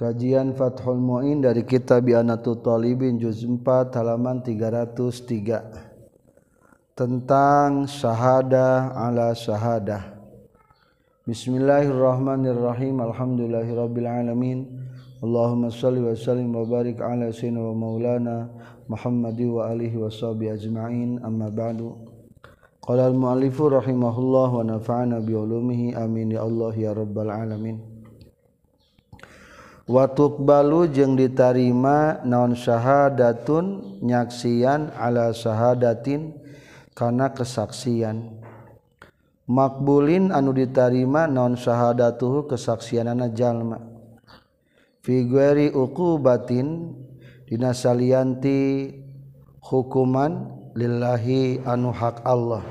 [0.00, 10.16] Kajian Fathul Mu'in dari kitab Bi'anatul Talibin Juz 4 halaman 303 Tentang syahadah ala syahadah
[11.28, 12.96] Bismillahirrahmanirrahim.
[12.96, 14.88] Alhamdulillahirrabbilalamin.
[15.20, 18.48] Allahumma salli wa sallim wa barik ala sayyidina wa maulana
[18.88, 21.20] Muhammadi wa alihi wa sahbihi ajma'in.
[21.20, 22.08] Amma ba'du.
[22.80, 26.32] Qala al-mu'allifu rahimahullah wa nafa'ana bi'ulumihi amin.
[26.32, 27.89] Ya Allah ya rabbal alamin
[29.90, 36.38] watuk balu jeung ditarima naon syahadatun nyaksian ala syahadatin
[36.94, 38.38] kana kesaksian.
[39.50, 43.82] Makbulin anu ditarima naon syahadatuhu kesaksianana jalma.
[45.02, 46.94] Figueri uku batin
[47.50, 48.94] dinasalianti
[49.58, 52.62] hukuman lillahi anu hak Allah.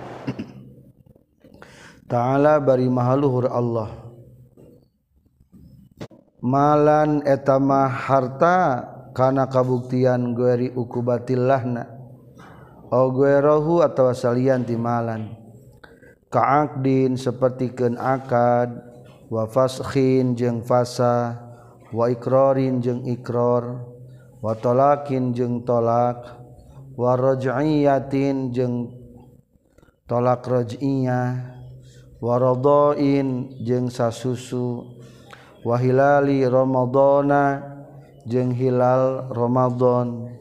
[2.07, 4.08] Ta'ala bari mahaluhur Allah.
[6.39, 11.83] malan etama harta kana kabuktian gueri ukubatillahna
[12.89, 15.35] au guerohu atau salian ti malan.
[16.29, 18.69] Kaakdin sapertikeun akad
[19.33, 21.41] wa faskhin jeung fasa
[21.89, 23.81] wa ikrarin jeung ikrar
[24.37, 26.37] wa talakin jeung tolak
[26.93, 28.93] wa raj'iyatin jeung
[30.05, 31.57] tolak raj'iyah
[32.21, 34.98] wa radain jeung sasusu.
[35.65, 37.63] wahilali Romadhona
[38.27, 40.39] jeng hilal Romadhon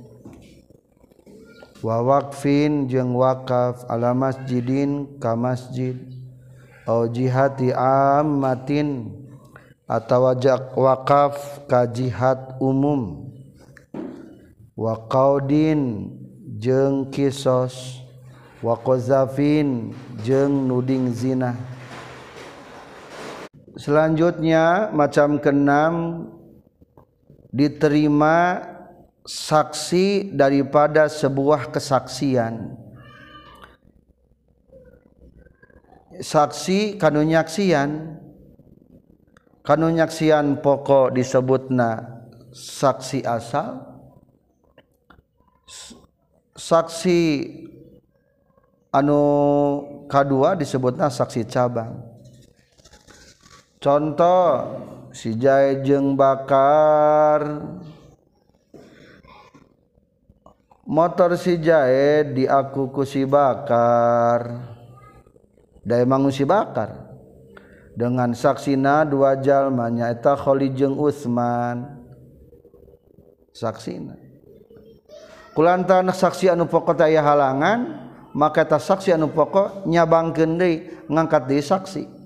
[1.83, 5.95] wawakfin jeng wakaf ala masjidin ka masjid.
[6.89, 9.13] Au jihati ammatin
[9.85, 13.29] atau wajak wakaf ka jihad umum.
[14.73, 16.09] Waqaudin
[16.57, 18.01] jeng kisos.
[18.65, 21.55] Waqazafin jeng nuding zina.
[23.79, 26.27] Selanjutnya macam keenam
[27.55, 28.61] diterima
[29.23, 32.75] saksi daripada sebuah kesaksian.
[36.19, 38.19] Saksi kanunyaksian.
[39.63, 42.19] Kanunyaksian pokok disebutna
[42.51, 43.85] saksi asal.
[46.59, 47.21] Saksi
[48.91, 49.23] anu
[50.11, 52.08] kedua disebutna saksi cabang
[53.89, 54.49] contoh
[55.17, 57.65] sijai jeng bakar.
[60.89, 64.61] Motor si jaid diaku ku si bakar.
[65.81, 67.09] Da emang si bakar.
[67.97, 71.99] Dengan saksina dua jalmanya eta Khalid jeung Utsman
[73.57, 74.15] saksina.
[75.57, 81.59] Kulantaran saksi anu pokok aya halangan maka eta saksi anu pokok nyabangkeun deui ngangkat deui
[81.59, 82.18] saksi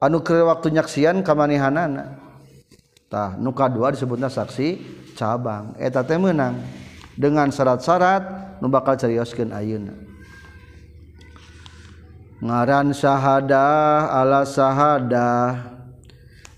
[0.00, 2.18] anu ke waktu nyaksian kamanihanana
[3.12, 4.80] tah nu kadua disebutna saksi
[5.18, 5.76] cabang.
[5.76, 6.56] Eta teh meunang.
[7.20, 9.92] Dengan syarat-syarat nu bakal carioskeun ayeuna.
[12.40, 15.76] Ngaran syahadah ala syahadah.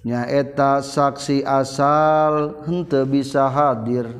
[0.02, 4.10] Nyaeta saksi asal henteu bisa hadir.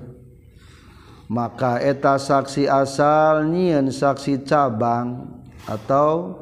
[1.31, 5.27] Maka eta saksi asal nyieun saksi cabang
[5.67, 6.39] atau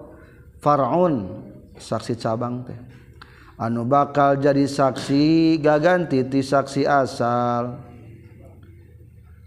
[0.60, 1.44] far'un
[1.80, 2.76] saksi cabang teh.
[3.60, 7.76] Anu bakal jadi saksi gaganti ti saksi asal.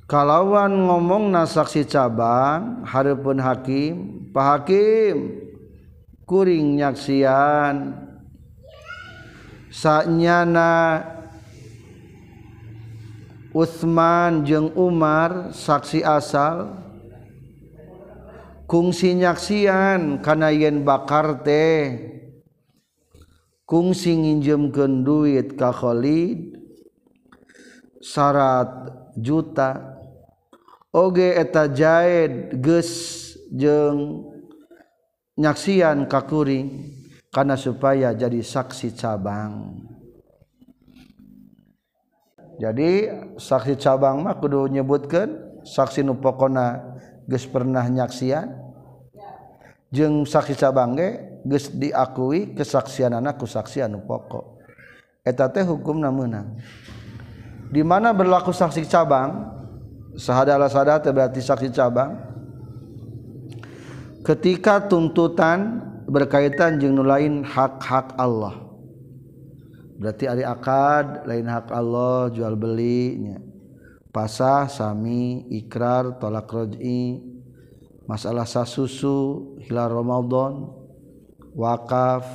[0.05, 5.41] Kalawan ngomong na saksi cabang harapun hakim pak hakim
[6.29, 7.97] kuring nyaksian.
[9.73, 11.01] Sanyana
[13.53, 16.73] Utsman jeung Umar saksi asal
[18.69, 22.13] kungsi nyaksian kana yen bakar teh.
[23.63, 26.59] kungsi nginjemkeun duit ka Khalid
[28.03, 29.99] 100 juta.
[30.93, 32.91] Oge eta Zaid geus
[33.49, 34.29] jeung
[35.33, 36.93] nyaksian ka kuring
[37.33, 39.81] karena supaya jadi saksi cabang.
[42.61, 43.09] Jadi
[43.41, 46.93] saksi cabang mah kudu nyebutkeun saksi nu pokona
[47.25, 48.53] geus pernah nyaksian.
[49.89, 54.63] Jeung saksi cabang ge geus diakui kesaksianana ku saksi anu pokok.
[55.23, 56.59] Eta teh hukumna meunang.
[57.71, 59.49] Di mana berlaku saksi cabang
[60.19, 62.11] sahadalah sadate berarti saksi cabang
[64.23, 68.61] ketika tuntutan berkaitan jeung nu lain hak-hak Allah.
[69.97, 73.39] Berarti ari akad lain hak Allah jual belinya.
[74.13, 77.17] Pasah sami ikrar tolak roj'i
[78.05, 80.82] masalah sasusu hilal Ramadan.
[81.53, 82.25] Wakaf.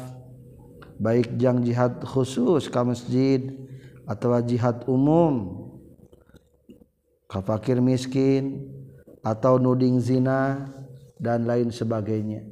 [0.99, 3.55] Baik jang jihad khusus ka masjid
[4.03, 5.63] atau jihad umum.
[7.31, 8.67] Kafakir miskin
[9.23, 10.67] atau nuding zina
[11.21, 12.43] dan lain sebagainya.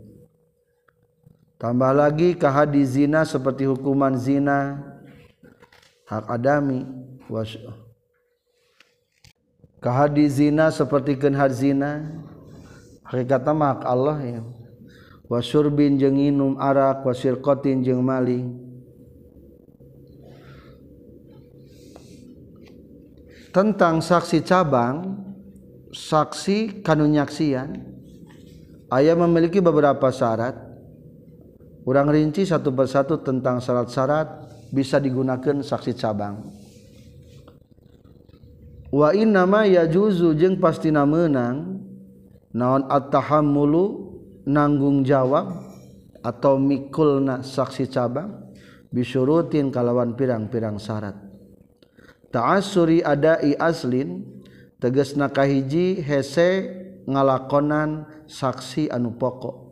[1.56, 4.78] Tambah lagi kahadi zina seperti hukuman zina.
[6.06, 6.86] Hak adami.
[7.26, 7.58] Was
[9.82, 12.22] kahadi zina seperti kenhad zina.
[13.02, 14.42] Hakikat hak Allah ya
[15.26, 18.54] wasurbin jeung inum arak wasirqatin jeung maling
[23.50, 25.18] tentang saksi cabang
[25.90, 27.80] saksi kanunyaksian
[28.92, 30.54] ayah memiliki beberapa syarat.
[31.86, 34.26] Orang rinci satu persatu tentang syarat-syarat
[34.74, 36.50] bisa digunakan saksi cabang.
[38.90, 41.78] Wa innama yajuzu jeung pastina menang
[42.50, 44.05] naon at-tahammulu
[44.46, 45.50] nanggung jawab
[46.22, 48.54] atau mikulna saksi cabang
[48.94, 51.18] bisurutin kalawan pirang-pirang syarat.
[52.30, 54.22] Ta'asuri adai aslin
[54.78, 56.70] teges nakahiji hese
[57.06, 59.66] ngalakonan saksi anu pokok.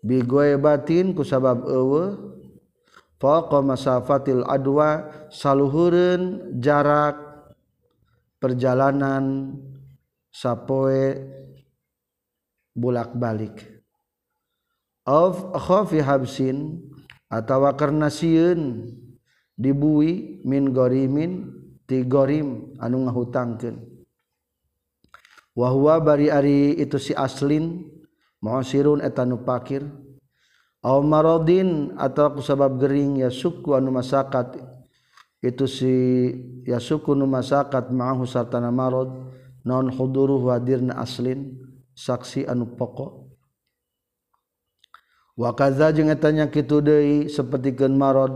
[0.00, 2.30] Bigoe batin kusabab ewe
[3.20, 7.20] Faqa masafatil adwa saluhureun jarak
[8.40, 9.60] perjalanan
[10.32, 11.20] sapoe
[12.76, 13.80] bulak-balik
[15.08, 16.78] of khafi habsin
[17.26, 18.90] atawa karena sieun
[19.58, 21.50] dibui min gorimin
[21.84, 23.76] ti gorim anu ngahutangkeun.
[25.58, 27.90] Wa huwa bari ari itu si aslin
[28.38, 29.82] muasirun eta nu pakir.
[30.80, 34.56] Aw maradin atawa kusabab gering ya suku anu masakat
[35.44, 35.94] itu si
[36.64, 39.12] ya suku nu masakat ma'ahu sartana marad
[39.60, 41.69] non huduruh hadirna aslin.
[42.00, 43.28] saksi anu pokok.
[45.36, 48.32] Wakaza jeung etanya kitu deui sapertikeun marad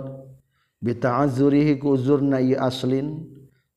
[0.84, 3.24] bita'azzurihi ku uzurna ieu aslin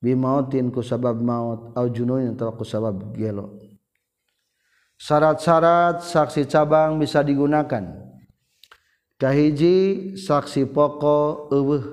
[0.03, 3.59] bimautin ku sabab maut au jununin atawa ku sabab gelo.
[4.99, 8.07] Syarat-syarat saksi cabang bisa digunakan.
[9.17, 11.85] Kahiji saksi pokok eueuh.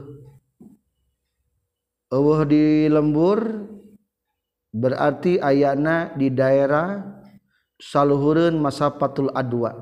[2.15, 3.69] Eueuh di lembur
[4.71, 7.24] berarti ayana di daerah
[7.81, 9.73] saluhurun masapatul adwa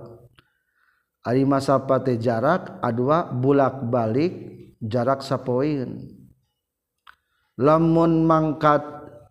[1.23, 4.35] Ari masapate jarak adwa bulak balik
[4.83, 6.03] jarak sapoin
[7.55, 8.83] lamun mangkat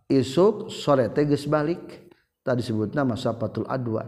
[0.07, 1.99] isuk sore teges balik.
[2.41, 4.01] Tadi sebutna masapatul adwa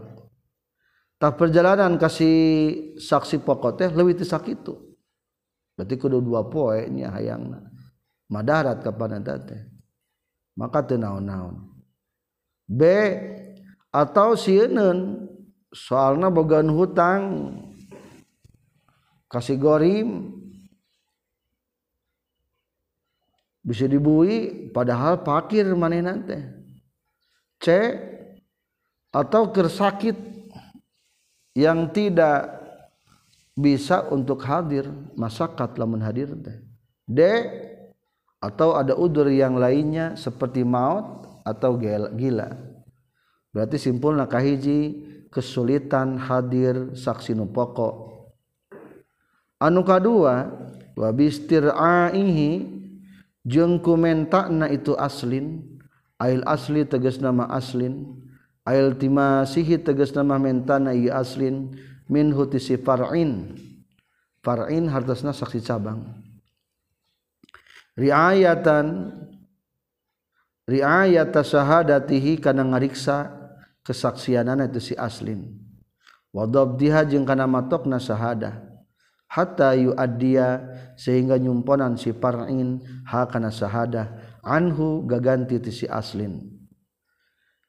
[1.24, 2.36] tak perjalanan kasih
[3.00, 4.76] saksi pokok teh lebih tisak sakitu.
[5.72, 7.64] Berarti kudu dua poe nya hayangna.
[8.28, 9.60] Madarat kapan teh.
[10.60, 11.74] Maka teu naon-naon.
[12.68, 12.80] B
[13.94, 15.22] atau sieun
[15.70, 17.22] soalna bogaan hutang
[19.30, 20.34] kasih gorim.
[23.64, 26.42] Bisa dibui padahal pakir manehna teh.
[27.62, 27.66] C
[29.08, 30.18] atau kersakit
[31.56, 32.60] yang tidak
[33.56, 36.60] bisa untuk hadir masakat lamun hadir teh.
[37.08, 37.20] D
[38.42, 42.73] atau ada udur yang lainnya seperti maut atau gila
[43.54, 48.14] berarti simpul nakahhiji kesulitan hadir saksi nu pokok.
[49.58, 50.50] Anu kedua
[50.94, 52.68] wabistirahi
[53.42, 55.74] jengku mentakna itu aslin.
[56.22, 58.22] Ail asli tegas nama aslin.
[58.62, 61.74] Ail timasihi tegas nama mentana i aslin.
[62.06, 63.58] Min hutisi far'in.
[64.44, 66.04] Far'in hartasna saksi cabang.
[67.98, 69.10] Riayatan
[70.68, 73.43] riayata syahadatihi kana ngariksa.
[73.84, 75.60] Kesaksianana itu si aslin.
[76.34, 78.74] Wadabdiha jeung kana matokna syahadah
[79.30, 80.62] hatta yuaddiya
[80.98, 86.42] sehingga nyumponan si par'in ha kana syahadah anhu gaganti ti si aslin.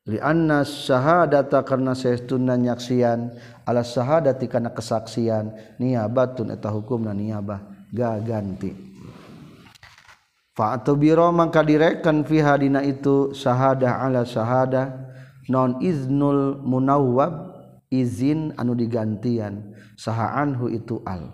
[0.06, 3.34] Li anna syahadata karna saestuna nyaksian
[3.66, 8.70] ala syahadati kana kesaksian niyabatun eta hukumna niyabah gaganti.
[10.54, 15.05] Fa atubiro mangka direkan fi hadina itu syahadah ala syahadah
[15.50, 17.56] non iznul munawwab
[17.90, 19.76] izin anu digantian.
[19.96, 21.32] Saha anhu itu al.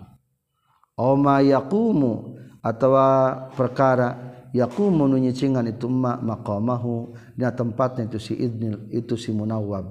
[0.94, 8.86] Oma yaqumu atawa perkara yaqumu nu nyicingan itu ma maqamahu dina tempatnya itu si iznil
[8.92, 9.88] itu si munawwab.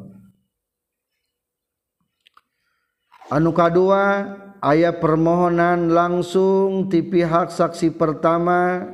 [3.32, 4.28] Anu kadua
[4.62, 8.86] aya permohonan langsung ti pihak saksi pertama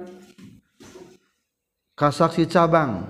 [1.98, 3.04] ka saksi cabang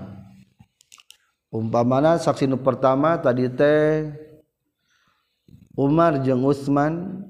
[1.48, 4.12] umpamana saksi nu pertama tadi teh
[5.78, 7.22] Umar jeung Utsman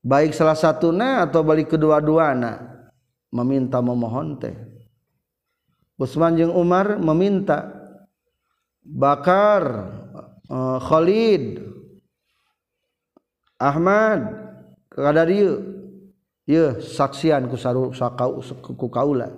[0.00, 2.56] baik salah satuna atau balik kedua-duana
[3.28, 4.56] meminta memohon teh.
[6.00, 7.72] Utsman jeung Umar meminta.
[8.86, 9.66] Bakar
[10.46, 11.58] uh, Khalid
[13.58, 14.30] Ahmad
[14.88, 15.74] kadar ieu.
[16.46, 18.38] Ieu saksian ku saru sakau
[18.78, 19.34] ku kaula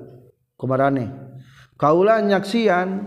[0.60, 1.27] kumarane
[1.78, 3.06] kaula nyaksian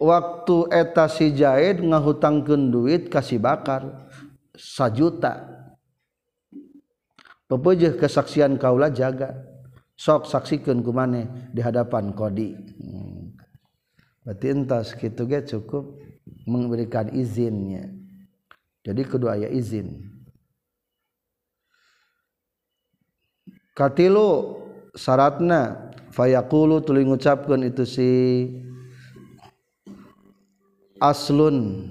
[0.00, 4.08] waktu eta si Jaid ngahutangkeun duit kasih bakar
[4.56, 5.54] sajuta.
[7.48, 9.32] Pepeujeun kesaksian kaula jaga
[9.96, 13.34] sok saksikeun ku maneh di hadapan kodi hmm.
[14.20, 15.96] berarti entas kitu ge cukup
[16.44, 17.88] memberikan izinnya.
[18.84, 20.12] Jadi kedua aya izin.
[23.72, 24.60] Katilu
[24.92, 28.10] syaratna fayaqulu tuluy ngucapkeun itu si
[31.00, 31.86] aslun.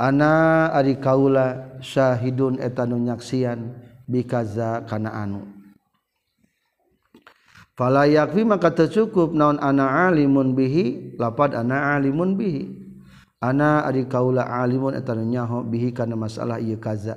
[0.00, 3.76] Ana ari kaula syahidun eta nu nyaksian
[4.08, 5.44] bikaza kana anu.
[7.76, 12.80] Fala yakfi maka tercukup naon ana alimun bihi lapad ana alimun bihi.
[13.44, 17.16] Ana ari kaula alimun eta nu nyaho bihi kana masalah ieu kaza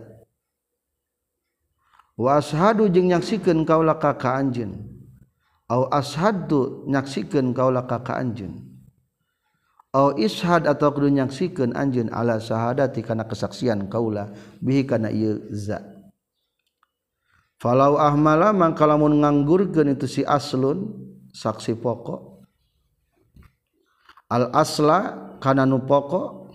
[2.14, 4.93] wa ashadu jeung nyaksikeun kaula ka ka anjeun.
[5.74, 8.62] au ashadu nyaksikan kaulah kakak anjun
[9.89, 14.30] au ishad atau kudu nyaksikan anjun ala sahadati karena kesaksian kaulah
[14.62, 15.82] bihi karena iya za
[17.58, 22.46] falau ahmala mangkalamun nganggurkan itu si aslun saksi pokok.
[24.30, 25.00] Al asla
[25.42, 26.53] karena nu pokok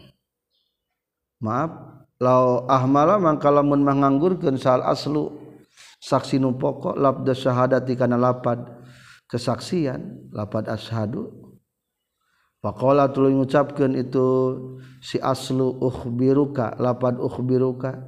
[1.43, 1.71] maaf
[2.19, 5.31] lau ahmala mangkalamun menganggurkan sal aslu
[6.03, 8.78] saksi nu pokok labda syahadati kana lapad
[9.29, 11.31] kesaksian lapad ashadu.
[12.59, 14.27] Faqala tuluy ngucapkeun itu
[14.99, 18.03] si aslu ukhbiruka lapad ukhbiruka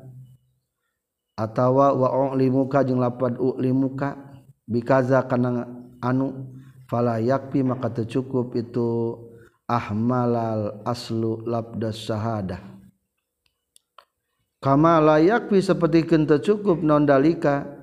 [1.38, 4.18] atawa wa ulimuka jeung lapad ulimuka
[4.66, 5.70] bikaza kana
[6.02, 6.50] anu
[6.90, 9.14] fala yakfi maka tercukup itu
[9.70, 12.58] ahmalal aslu labda syahadah
[14.60, 17.79] kama layak seperti kente cukup non dalika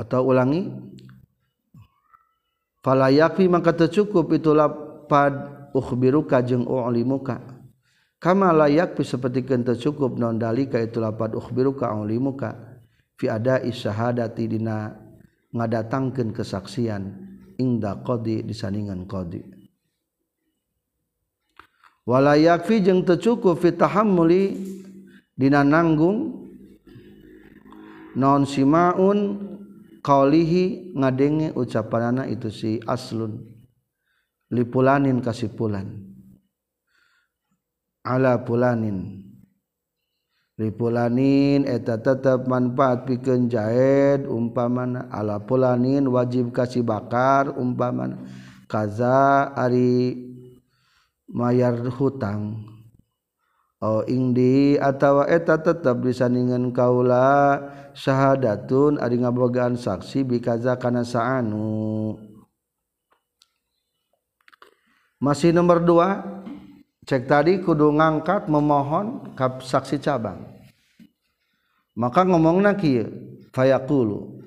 [0.00, 0.72] atau ulangi.
[2.80, 5.36] Fala yakfi maka tercukup itu lapad
[5.76, 7.60] ukhbiruka jeung u'limuka.
[8.16, 12.56] Kama la yakfi seperti kente cukup non dalika itu lapad ukhbiruka u'limuka.
[13.20, 14.96] Fi ada isyahadati dina
[15.52, 17.28] ngadatangkeun kesaksian.
[17.60, 19.44] Ingda qadi disandingan qadi.
[22.08, 24.56] Wala yakfi jeung tercukup fi tahammuli
[25.36, 26.48] dina nanggung.
[28.16, 29.49] Non simaun
[30.00, 33.40] kaulihi ngadenge ucapanana itu si aslun.
[34.50, 36.10] Lipulanin kasih pulan
[38.04, 39.28] ala pulanin.
[40.60, 48.20] Lipulanin eta tetap manfaat pikeun jaed umpamana ala pulanin wajib kasih bakar umpamana
[48.68, 50.20] kaza ari
[51.32, 52.60] mayar hutang.
[53.80, 57.56] Oh indi atawa eta tetap disandingan kaula
[57.96, 62.20] syahadatun ari ngabogaan saksi bikaza kana saanu
[65.16, 66.20] masih nomor dua
[67.08, 70.44] cek tadi kudu ngangkat memohon kap saksi cabang.
[71.96, 73.08] Maka ngomong naki
[73.48, 74.44] fayakulu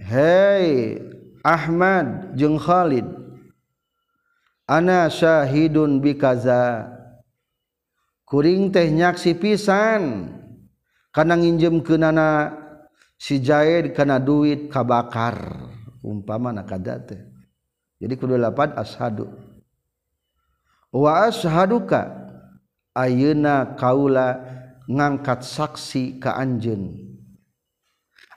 [0.00, 0.96] hei
[1.44, 3.04] Ahmad jeng Khalid
[4.64, 6.95] ana syahidun bikaza.
[8.26, 10.34] kuring teh nyaksi pisan.
[11.14, 12.52] Karena nginjem ke nana
[13.16, 15.64] si Jaid karena duit kabakar.
[16.04, 17.22] Umpama nakada teh.
[17.96, 19.32] Jadi kudu lapan ashadu.
[20.92, 22.28] Wa ashaduka
[22.92, 24.44] ayeuna kaula
[24.84, 26.92] ngangkat saksi ka anjeun.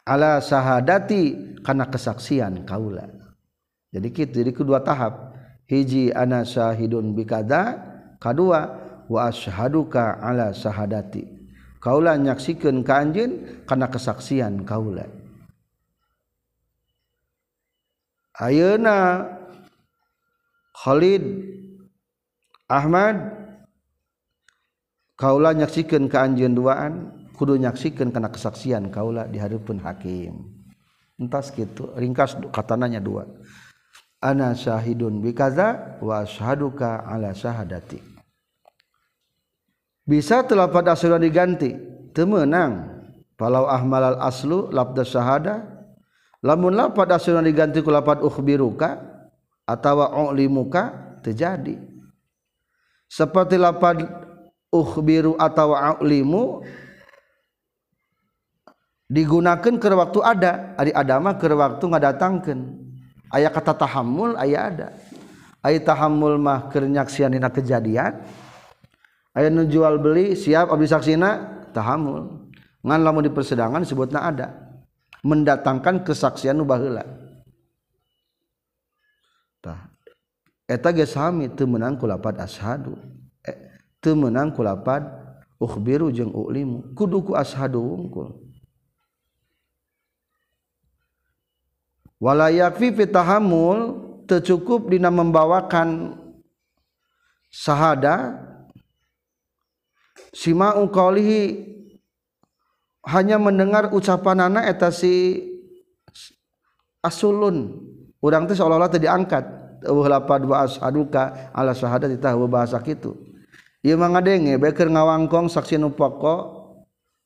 [0.07, 3.05] Ala sahadati karena kesaksian kaula.
[3.91, 5.35] Jadi kita jadi kedua tahap.
[5.69, 7.77] Hiji ana syahidun bikada
[8.17, 11.39] kedua ashaduka ala sahadati
[11.79, 15.07] Kaula nyaksikan ka anjeun karena kesaksian kaula
[18.35, 19.27] Ayeuna
[20.75, 21.23] Khalid
[22.67, 23.15] Ahmad
[25.15, 26.93] kaula nyaksikan ka anjeun duaan
[27.39, 30.51] kudu nyaksikan karena kesaksian kaula di hadapan hakim.
[31.15, 33.27] Entas gitu ringkas katananya dua.
[34.19, 38.18] Ana syahidun bikaza wa ashaduka ala sahadati
[40.09, 41.77] bisa telapat asal diganti.
[42.17, 42.97] Temenang.
[43.37, 45.85] Palau ahmal al aslu labda syahada.
[46.41, 48.97] Lamun lapat asal diganti ku lapat ukhbiruka
[49.69, 50.01] atau
[50.33, 51.77] u'limuka terjadi.
[53.05, 54.01] Seperti lapat
[54.73, 56.65] uh biru ataulimu
[59.05, 60.73] digunakan ke waktu ada.
[60.73, 62.59] Hari Adama ke waktu nggak datangkan
[63.29, 64.87] ayaah kata tahamul ayah ada.
[65.59, 68.23] Aya tahamul mah kenyaksian kejadian
[69.35, 72.49] aya nu jual beli siap abdi saksina tahamul.
[72.79, 74.47] Ngan lamun di persidangan sebutna ada.
[75.19, 77.03] Mendatangkan kesaksian nu baheula.
[79.59, 79.91] Tah
[80.63, 82.95] eta geus sami teu meunang kulapat ashadu.
[83.43, 83.57] Eh,
[83.99, 85.03] teu meunang kulapat
[85.59, 86.95] ukhbiru jeung ulimu.
[86.95, 88.49] Kudu ku ashadu wungkul.
[92.19, 96.19] Wala yakfi fi tahammul tercukup dina membawakan
[97.47, 98.37] sahada
[100.31, 101.69] sima ungkaulihi
[103.09, 105.39] hanya mendengar ucapan anak eta si
[107.01, 107.79] asulun.
[108.19, 109.45] Urang teh seolah-olah teh diangkat.
[109.79, 113.15] Eueuh lapad wa ashaduka ala syahadati tahwa bahasa kitu.
[113.79, 116.59] Ieu mah ngadenge beker ngawangkong saksi nu pokok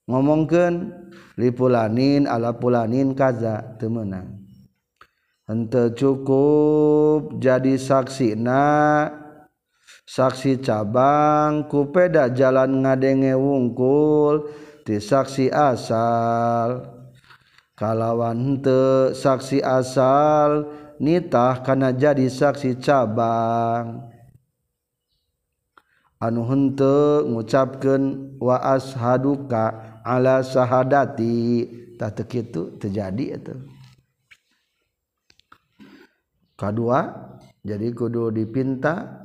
[0.05, 0.93] ngomongkeun
[1.33, 4.38] lipulanin ala pulanin kaza teu meunang.
[5.50, 9.09] Henteu cukup jadi saksina.
[10.13, 14.46] saksi cabang kupeda jalan ngadenge wungkul
[14.86, 16.93] ti saksi asal.
[17.74, 20.70] Kalawan te saksi asal
[21.01, 24.13] nitah karena jadi saksi cabang.
[26.22, 31.82] Anu henteu ngucapkan wa ashaduka ala sahadati.
[31.93, 33.53] Tak teu terjadi itu
[36.58, 37.00] kedua
[37.62, 39.23] jadi kudu dipinta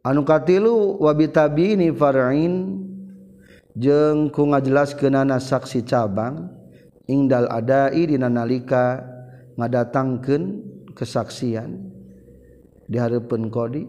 [0.03, 2.83] Anu katilu wabi tabiini farain
[3.73, 6.51] jeung ku ngajelaskeunana saksi cabang
[7.07, 8.99] ingdal adai dina nalika
[9.55, 10.43] ngadatangkeun
[10.91, 11.87] kesaksian.
[12.83, 13.87] Di hareupeun kodi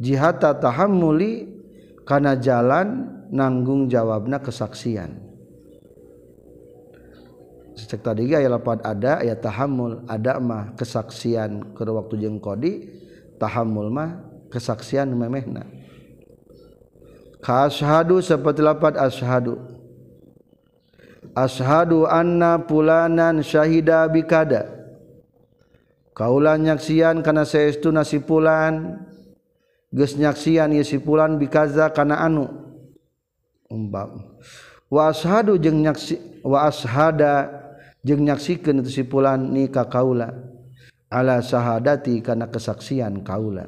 [0.00, 1.60] jihata tahammuli
[2.08, 5.29] kana jalan nanggung jawabna kesaksian.
[7.86, 12.90] cek tadi ge aya lapad ada aya tahammul ada mah kesaksian ke waktu jeung qadi
[13.40, 15.64] tahammul mah kesaksian memehna.
[17.40, 19.56] Ka asyhadu seperti lapad asyhadu
[21.32, 24.68] asyhadu anna pulanan syahida bikada.
[26.12, 29.00] Kaulan nyaksian kana saestuna si pulan
[29.88, 32.44] geus nyaksian ieu si pulan bikaza kana anu.
[33.70, 34.26] Umbam.
[34.90, 37.59] Wa asyhadu jeung nyaksi wa ashada
[38.04, 40.32] jeung nyaksikan itu sipulan nikah kaula.
[41.10, 43.66] Ala syahadati karena kesaksian kaula.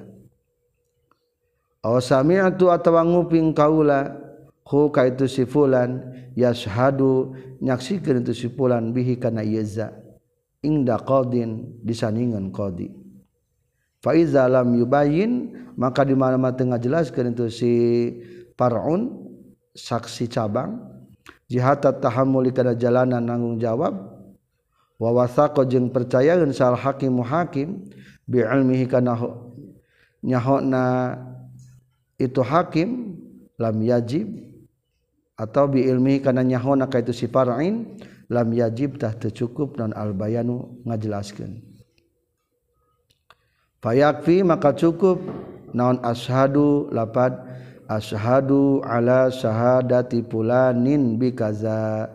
[1.83, 4.15] Aw sami'tu atawa nguping kaula
[4.63, 5.99] hu ka itu sifulan
[6.39, 9.91] yashadu nyaksikeun itu sifulan bihi kana yaza
[10.63, 12.95] ingda qadin disandingan qadi.
[13.99, 17.73] Fa iza lam yubayyin maka di mana tengah jelaskeun itu si
[18.55, 19.19] parun
[19.75, 20.79] saksi cabang.
[21.51, 24.12] Jihata tahammuli kana jalanan nanggung jawab
[25.01, 27.89] wa wasaqa jeung percayaeun sal hakim hakim
[28.29, 29.19] bi ilmihi kana
[30.23, 30.85] nyahona
[32.19, 33.19] itu hakim
[33.59, 34.31] lam yajib
[35.35, 37.99] atau bi ilmihi kana nyahona ka itu si far'in
[38.31, 41.61] lam yajib tah teu cukup non al bayanu ngajelaskeun.
[43.83, 45.19] Fayakfi maka cukup
[45.75, 47.35] naon ashadu lapad
[47.91, 52.07] ashadu ala syahadati pulanin bikaza.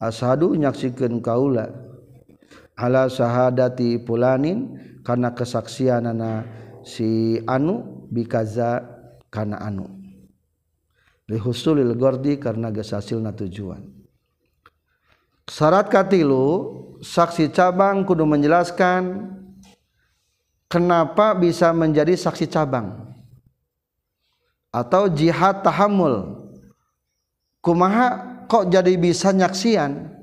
[0.00, 1.85] Ashadu nyaksikan kaula
[2.76, 6.44] ala syahadati pulanin karena kesaksian anak
[6.84, 8.84] si anu bikaza
[9.32, 9.88] karena anu.
[11.26, 13.82] Lihusulil gordi karena gesasilna tujuan.
[15.46, 16.46] Syarat katilu
[17.02, 19.34] saksi cabang kudu menjelaskan
[20.70, 23.14] kenapa bisa menjadi saksi cabang?
[24.70, 26.46] Atau jihad tahamul
[27.62, 30.15] kumaha kok jadi bisa nyaksian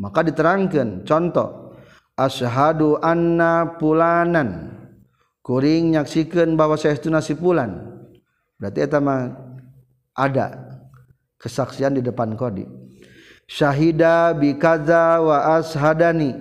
[0.00, 1.76] maka diterangkan contoh
[2.18, 4.74] asyhadu anna pulanan
[5.42, 8.00] kuring nyaksikan bahwa saya itu nasi pulan
[8.58, 9.34] berarti itu mah
[10.14, 10.74] ada
[11.44, 12.64] kesaksian di depan kodi.
[13.44, 16.32] Syahida bikaza wa ashadani.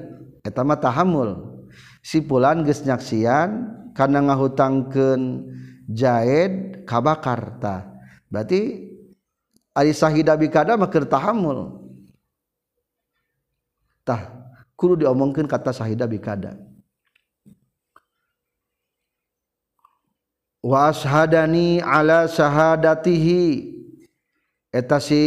[0.44, 1.60] Etama tahamul
[2.04, 5.52] si pulan geus nyaksian karena ngahutangkeun
[5.88, 7.88] jaid kabakarta
[8.28, 8.92] berarti
[9.72, 11.83] ari sahida bikada mah tahamul
[14.04, 16.60] tah kudu diomongkan kata sahida bikada.
[20.64, 23.76] Wa ashadani ala sahadatihi
[24.72, 25.20] eta si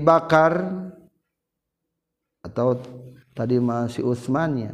[0.00, 0.64] bakar
[2.40, 2.80] atau
[3.36, 4.72] tadi masih Utsmannya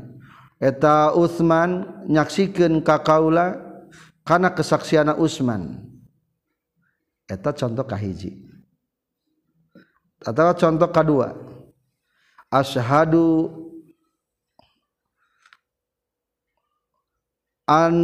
[0.62, 3.59] eta Utsman nyaksikan kakaula
[4.22, 5.83] karena kesaksian Utsman.
[7.29, 8.46] Eta contoh kahiji.
[10.24, 11.29] Atau contoh kedua
[12.49, 13.53] asyhadu
[17.69, 17.95] an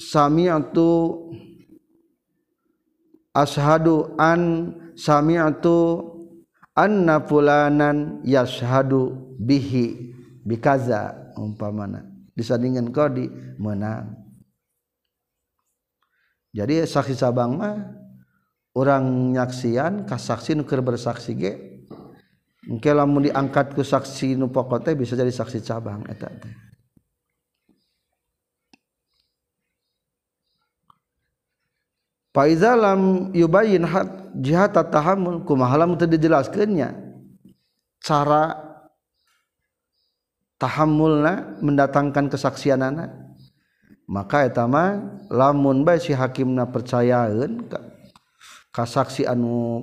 [0.00, 0.88] sami'tu
[3.36, 5.76] ashadu an sami'tu
[6.72, 10.16] anna fulanan yashhadu bihi
[10.48, 12.08] bikaza umpamana.
[12.32, 13.28] Disandingkan kodi
[13.60, 14.16] menang.
[16.50, 17.94] Jadi saksi sabang mah
[18.74, 21.69] orang nyaksian kasaksi nuker bersaksi ge
[22.68, 26.52] Engke lamun diangkat ku saksi nu pokok teh bisa jadi saksi cabang eta teh.
[32.30, 36.94] Faiza lam yubayin hak jihad tahammul kumaha lamun teu dijelaskeunnya
[38.04, 38.54] cara
[40.60, 43.08] tahammulna mendatangkan kesaksianana
[44.04, 45.00] maka eta mah
[45.32, 47.80] lamun bae si hakimna percayaeun ka,
[48.68, 49.80] ka saksi anu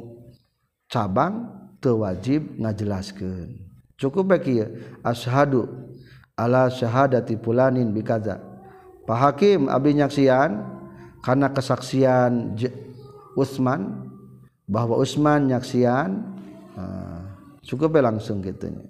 [0.88, 3.58] cabang teu wajib ngajelaskeun
[3.98, 5.66] cukup kieu ashadu
[6.38, 8.58] ala syahadati fulanin bikaza
[9.08, 10.68] Pak Hakim abdi nyaksian
[11.24, 12.60] karena kesaksian
[13.40, 14.12] Utsman
[14.68, 16.28] bahwa Utsman nyaksian
[16.76, 17.24] uh,
[17.64, 18.84] cukup langsung gitunya.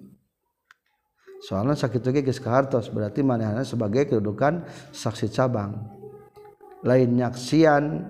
[1.45, 5.86] Soalnya sakit lagi geus hartos berarti manehna sebagai kedudukan saksi cabang.
[6.82, 8.10] Lain nyaksian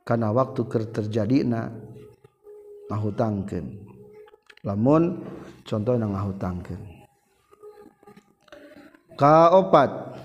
[0.00, 1.68] karena waktu ker terjadina
[2.88, 3.83] ngahutangkeun
[4.64, 5.20] lamun
[5.68, 6.82] contoh na ngahutangkeun.
[9.14, 10.16] Kaopat.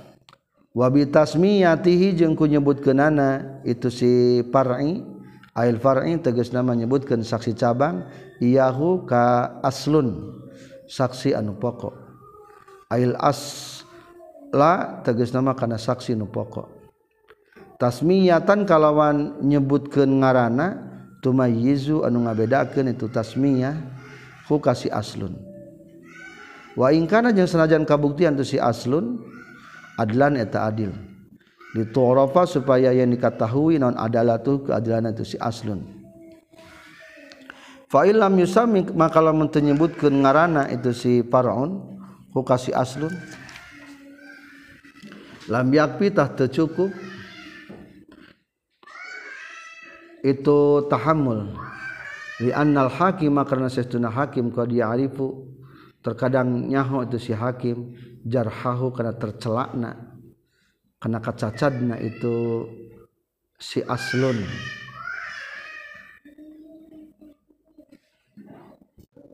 [0.73, 5.03] Wabi tasmiyatihi jeung ku nyebutkeunana itu si far'i.
[5.53, 8.07] Ail far'i tegas nama nyebutkeun saksi cabang
[8.39, 10.39] iyahu ka aslun
[10.87, 11.91] saksi anu pokok.
[12.87, 13.83] Ail as
[14.55, 16.79] la tegas nama kana saksi anu pokok.
[17.75, 20.79] Tasmiyatan kalawan nyebutkeun ngarana
[21.19, 23.98] tumayyizu anu ngabedakeun itu tasmiyah.
[24.49, 25.37] Hu kasi aslun.
[26.73, 29.21] Wa in kana jeung sanajan kabuktian tu si aslun
[30.01, 30.89] adlan eta adil.
[31.69, 35.85] Ditu'rafa supaya yang diketahui non adalah tu keadilan itu si aslun.
[37.85, 42.01] Fa illam yusami maka lamun teu nyebutkeun ngaranna itu si faraun
[42.33, 43.13] ku kasih aslun.
[45.45, 46.89] Lam yakfi tah teu cukup.
[50.19, 51.55] Itu tahammul
[52.39, 55.47] li annal hakim karena sesuna hakim kau dia arifu
[55.99, 59.91] terkadang nyaho itu si hakim jarhahu karena tercelakna.
[60.99, 62.67] Karena kacacadna itu
[63.55, 64.43] si aslun.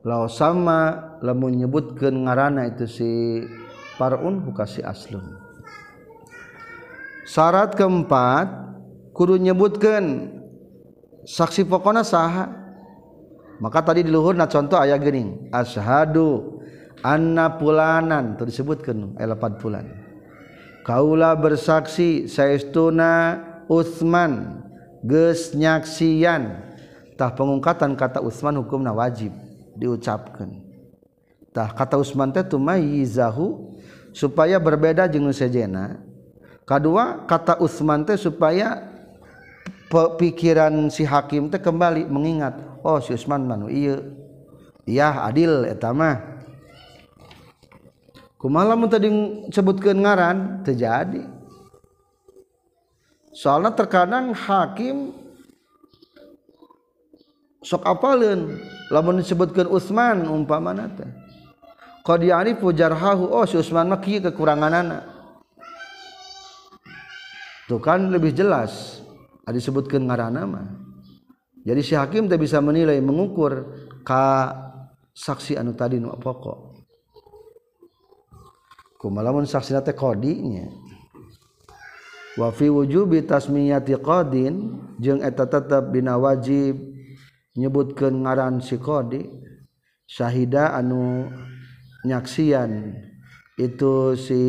[0.06, 3.10] Lau sama lamun nyebutkeun ngaranna itu si
[3.98, 5.26] parun buka si aslun.
[7.26, 8.46] Syarat keempat
[9.18, 10.30] kudu nyebutkeun
[11.26, 12.65] saksi pokona saha.
[13.60, 16.56] Maka tadi di luhurna contoh ayat geuning asyhadu
[17.06, 19.86] Anna pulanan disebutkan elepan pulan
[20.86, 24.62] Kaula bersaksi sayauna Utsman
[25.02, 29.34] gesnyaksiantah pengungkatan kata Utsman hukum na wajib
[29.74, 32.30] diucapkantah kata Utsman
[33.10, 33.74] zahu
[34.14, 35.98] supaya berbeda jeng sejena.
[36.70, 38.86] Kedua kata Utsman teh supaya
[39.90, 43.98] pikiran si hakim teh kembali mengingat oh si Usman manu iya
[44.86, 46.22] iya adil etama
[48.38, 49.10] kumalam tadi
[49.50, 51.26] sebutkan ngaran terjadi
[53.34, 55.26] soalnya terkadang hakim
[57.66, 58.62] sok apalin
[58.94, 61.10] lamun disebutkan Utsman umpamana teh.
[62.06, 65.02] Qad ya'rifu jarhahu oh si Utsman mah kieu kekuranganana.
[67.66, 69.02] Tuh kan lebih jelas
[69.42, 70.85] ada disebutkan ngaran mah.
[71.66, 73.74] jadi si hakim tidak bisa menilai mengukur
[74.06, 74.54] ka
[75.18, 76.78] saksi anu tadi nu pokok.
[79.02, 80.70] Kumalamun saksi nate kodinya.
[82.38, 86.78] Wa fi wujubi tasmiyati qadin jeung eta tetep bina wajib
[87.58, 89.26] nyebutkeun ngaran si qadi
[90.06, 91.32] syahida anu
[92.06, 92.94] nyaksian
[93.58, 94.42] itu si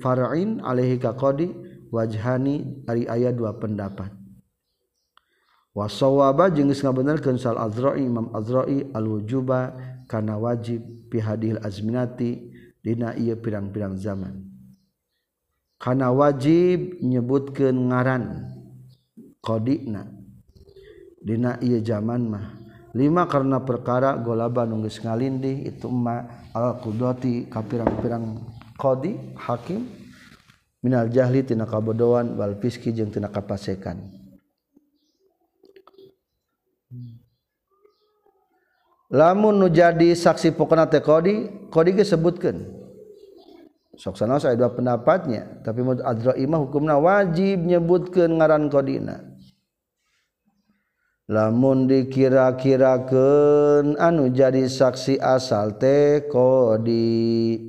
[0.00, 1.52] far'in alaihi ka qadi
[1.92, 4.21] wajhani ari aya dua pendapat.
[5.72, 9.72] wasawaba jeung geus ngabenerkeun sal azra'i imam azra'i al wujuba
[10.04, 12.52] kana wajib fi hadil azminati
[12.84, 14.44] dina ieu pirang-pirang zaman.
[15.80, 18.52] Kana wajib nyebutkeun ngaran
[19.40, 20.06] qadina
[21.18, 22.46] dina ieu zaman mah.
[22.92, 28.44] Lima karena perkara golaba nu geus ngalindih itu ma al qudati ka pirang-pirang
[28.76, 29.88] qadi hakim.
[30.82, 34.21] Minal jahli tina kabodohan wal fiski jeung tina kapasekan.
[39.12, 42.80] lamun nu jadi saksi pokona teh kodi kodi ge sebutkeun.
[43.92, 49.20] Sok sana saya dua pendapatnya tapi menurut adroimah hukumna wajib nyebutkeun ngaran kodina.
[51.28, 57.60] Lamun dikira-kirakeun anu jadi saksi asal teh kodi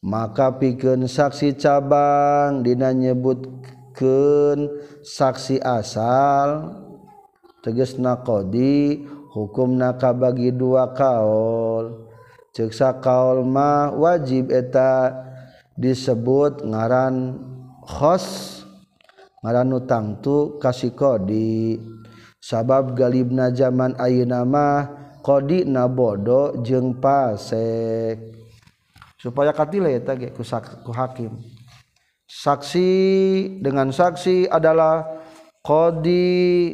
[0.00, 4.70] maka pikeun saksi cabang dina nyebutkeun
[5.04, 6.72] saksi asal
[7.60, 12.10] tegasna kodi hukum naka bagi dua kaol
[12.50, 15.14] ceksa kaol mah wajib eta
[15.78, 17.38] disebut ngaran
[17.86, 18.60] khos
[19.40, 21.78] ngaran utang tu kasih kodi
[22.40, 28.16] sabab galibna zaman ayu nama kodi nabodo jeng pasek.
[29.20, 30.40] Supaya katile ya ge ku,
[30.80, 31.36] ku hakim.
[32.24, 32.88] Saksi
[33.60, 35.04] dengan saksi adalah
[35.60, 36.72] kodi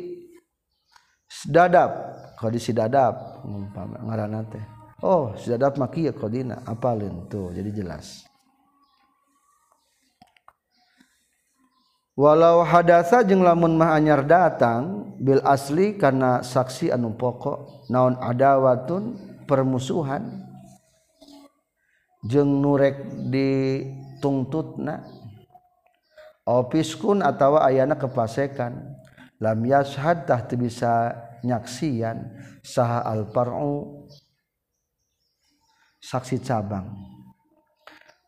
[1.51, 2.16] dadap.
[2.47, 3.43] Kodi si dadap
[4.07, 4.63] ngaran teh.
[5.03, 8.23] Oh si dadap maki ya kodina apalin tuh jadi jelas.
[12.15, 19.19] Walau hadasa jeung lamun mah anyar datang bil asli karena saksi anu pokok naon adawatun
[19.51, 20.47] permusuhan.
[22.31, 25.03] Jeung nurek ditungtutna.
[26.47, 28.95] Opiskun atawa ayana kepasekan.
[29.43, 34.07] Lam yashhad tah bisa nyaksian saha alfar'u
[36.01, 36.87] saksi cabang.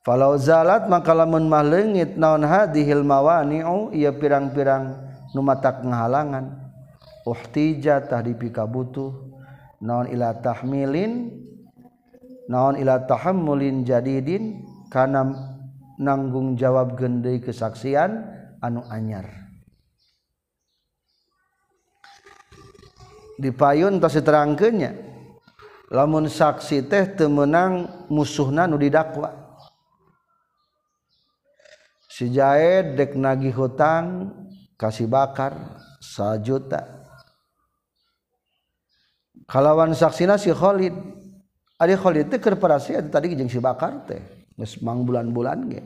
[0.02, 4.96] Falau zalat maka lamun mah leungit naon hadhil mawani'u ieu pirang-pirang
[5.36, 6.48] nu matak ngahalangan
[7.28, 9.12] uhtija tah dipika butuh
[9.84, 11.28] naon ila tahmilin
[12.48, 15.28] naon ila tahammulin jadidin kana
[16.00, 18.24] nanggung jawab gendei kesaksian
[18.64, 19.47] anu anyar.
[23.38, 25.08] dipayun tos diterangkannya
[25.88, 29.32] lamun saksi teh temenang musuhna nu didakwa.
[32.08, 34.34] Si Jaed dek nagih hutang
[34.74, 35.54] kasih bakar
[36.02, 36.82] sajuta.
[39.48, 40.92] Kalawan saksina si Khalid.
[41.78, 44.20] Ada Khalid teh kerparasi ada tadi jeung si bakar teh.
[44.58, 45.82] Geus mang bulan-bulan ge.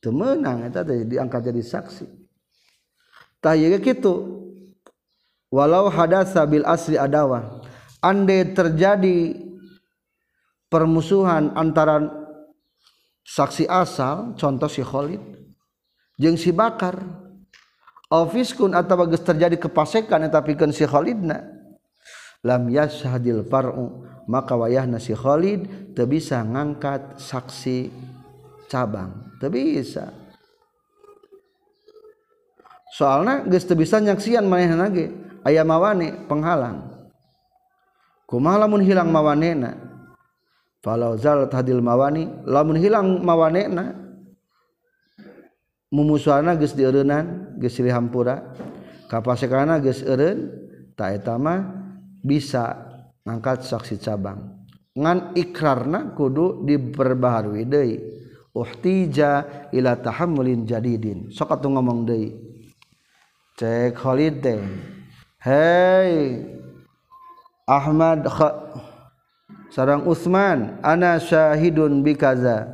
[0.00, 2.06] Teu meunang eta teh diangkat jadi saksi.
[3.44, 4.45] Tah ieu kitu.
[5.50, 7.62] walau hadasa bil asli adawa.
[8.02, 9.34] Andai terjadi
[10.70, 12.06] permusuhan antara
[13.26, 15.18] saksi asal contoh si Khalid
[16.14, 17.02] jeung si Bakar
[18.06, 21.42] ofiskun atau bagus terjadi kepasekan tapi kan si Khalidna
[22.46, 27.90] lam yashadil far'u maka wayahna si Khalid teu bisa ngangkat saksi
[28.70, 29.34] cabang.
[29.38, 30.10] Teu bisa.
[32.96, 35.12] Soalnya geus teu bisa nyaksian manehna ge
[35.44, 36.96] aya mawane penghalang.
[38.24, 39.76] Kumaha lamun hilang mawanena?
[40.80, 43.92] Falau zalat hadil mawani lamun hilang mawanena?
[45.92, 48.56] Mumusuhana geus dieureunnan geus silih hampura
[49.12, 50.50] kapasekana geus eureun
[50.96, 51.68] ta eta mah
[52.24, 52.80] bisa
[53.28, 54.56] ngangkat saksi cabang.
[54.96, 58.00] Ngan ikrarna kudu diperbaharui deui.
[58.56, 59.44] Uhtija
[59.76, 61.28] ila tahammulin jadidin.
[61.28, 62.45] Sok atuh ngomong deui
[63.56, 64.60] cek Khalid teh
[67.64, 68.28] Ahmad
[69.72, 72.68] sarang Utsman ana syahidun bikaza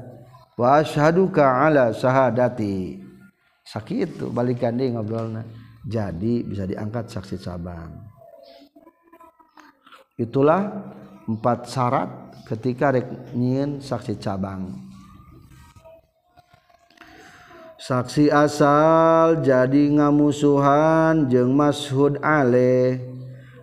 [0.59, 2.99] wa asyhaduka ala syahadati
[3.63, 5.47] sakit balikan deui ngobrolna
[5.83, 7.91] jadi bisa diangkat saksi cabang.
[10.15, 10.71] Itulah
[11.27, 12.11] empat syarat
[12.47, 13.35] ketika rek
[13.83, 14.92] saksi cabang
[17.83, 23.03] saksi asal jadi ngamusuhan jeung Mashud Ale.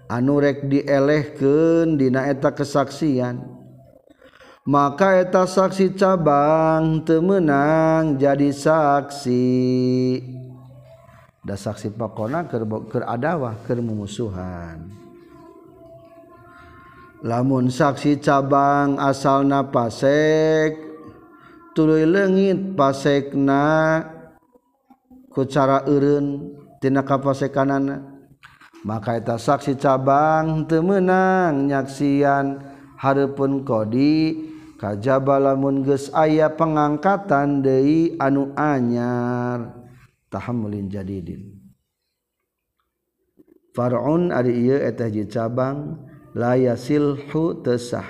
[0.09, 3.39] Anurek dielehken dina eta kesaksian.
[4.67, 9.47] Maka eta saksi cabang temenang jadi saksi.
[11.39, 14.99] Da saksi pakona keur keur adawah keur mumusuhan
[17.19, 20.88] lamun saksi cabang asal napasek
[21.73, 24.01] tuluy leungit pasekna
[25.29, 28.19] ku cara eureun tina kapasekanana.
[28.79, 32.63] Maka eta saksi cabang teu meunang nyaksian
[32.95, 34.39] hareupeun kodi
[34.79, 39.75] kajaba lamun geus aya pangangkatan deui anu anyar.
[40.31, 41.59] Tahammulin jadidin.
[43.75, 48.05] Far'un ari ieu eta hiji cabang la yasilhu tesah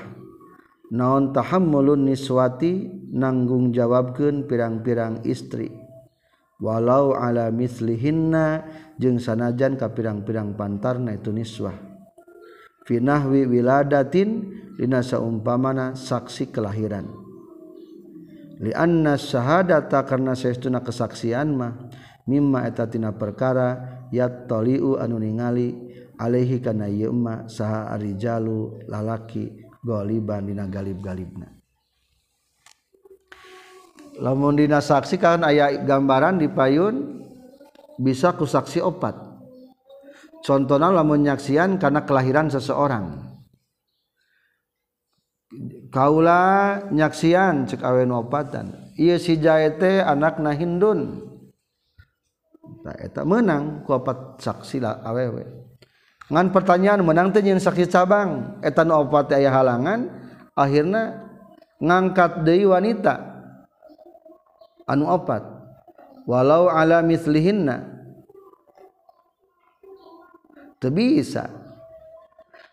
[0.93, 5.73] naon tahammulun niswati nanggung jawabkeun pirang-pirang istri.
[6.59, 8.67] Walau ala mislihinna
[8.99, 11.89] jeung sanajan ka pirang-pirang pantarna itu niswah
[12.89, 17.05] finahwi wiladatin dina saumpamana saksi kelahiran.
[18.59, 21.77] Li anna syahadata karna saestuna kesaksian mah
[22.25, 25.77] mimma eta tina perkara yattaliu anu ningali
[26.17, 29.53] alaihi kana ieu mah saha arijalu lalaki
[29.85, 31.58] goliban dina galib-galibna.
[34.19, 37.23] lamun dina saksi kan aya gambaran di payun
[37.95, 39.15] bisa ku saksi opat.
[40.39, 43.27] Contohna lamun nyaksian karena kelahiran seseorang.
[45.89, 48.93] Kaula nyaksian cek awe opatan.
[48.95, 51.25] Iya si jaete anak na hindun.
[52.79, 55.69] Nah, eta menang ku opat saksi lah awewe
[56.29, 58.61] ngan pertanyaan menang teh nyin saksi cabang.
[58.61, 60.05] Eta nu opat aya halangan
[60.53, 61.25] akhirnya
[61.81, 63.28] ngangkat deui wanita.
[64.89, 65.45] anu opat.
[66.25, 68.01] Walau ala mislihinna.
[70.81, 71.51] Teu bisa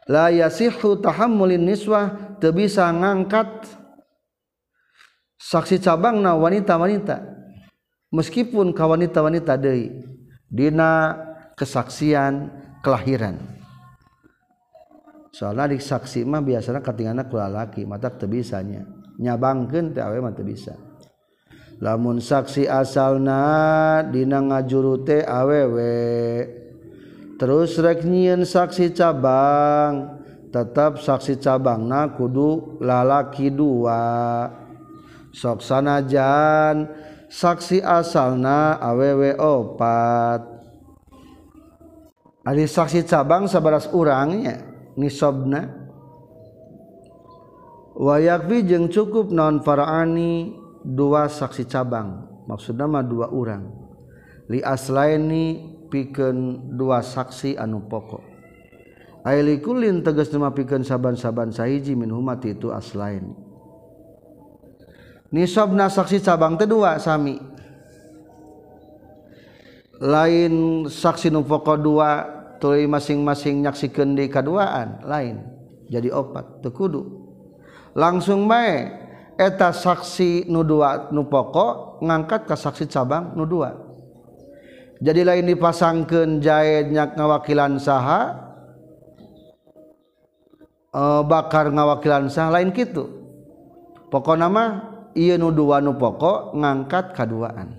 [0.07, 3.69] la yasihu tahammulin niswah teu bisa ngangkat
[5.37, 7.37] saksi cabangna wanita-wanita.
[8.15, 10.07] Meskipun ka wanita-wanita deui
[10.47, 11.19] dina
[11.59, 13.35] kesaksian kelahiran.
[15.35, 18.87] Soalnya di saksi mah biasanya ketinggalan kulalaki mata tebisanya.
[19.19, 20.86] Nyabangkan nyabangkeun teh awe mah bisa
[21.83, 25.97] lamun saksi asalna dina ngajurute awewe
[27.37, 30.17] terus rek nyieun saksi cabang
[30.57, 34.49] tetap saksi cabang na kudu lalaki dua.
[35.37, 36.89] Sok sanajan
[37.29, 40.41] saksi asalna awewe opat.
[42.47, 44.65] Ari saksi cabang sabaras urangnya
[44.97, 45.69] nisobna
[47.93, 50.65] wayakfi jeung cukup non faraani.
[50.87, 53.67] dua saksi cabang maksud nama dua orang
[54.47, 58.37] li aslaini piken dua saksi anu pokok
[59.27, 63.35] Ailikulin tegas nama piken saban-saban sahiji min humati itu aslain.
[65.35, 67.35] Nisabna saksi cabang teh dua sami.
[69.99, 72.11] Lain saksi nu pokok dua
[72.63, 75.43] tuluy masing-masing nyaksikeun di kaduaan lain
[75.91, 77.03] jadi opat teu kudu.
[77.99, 78.93] Langsung bae
[79.37, 83.77] eta saksi nudua nupokok ngangkat ke saksi cabang nudua
[84.97, 88.21] jadi lain dipasangkan jahitnya ngawakilan saha
[90.89, 93.13] e, bakar ngawakilan sah lain gitu
[94.09, 97.77] pokok nama iya nudua nupokok ngangkat kaduaan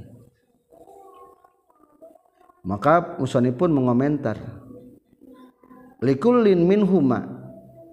[2.62, 4.38] maka musani pun mengomentar
[6.06, 7.26] likulin min huma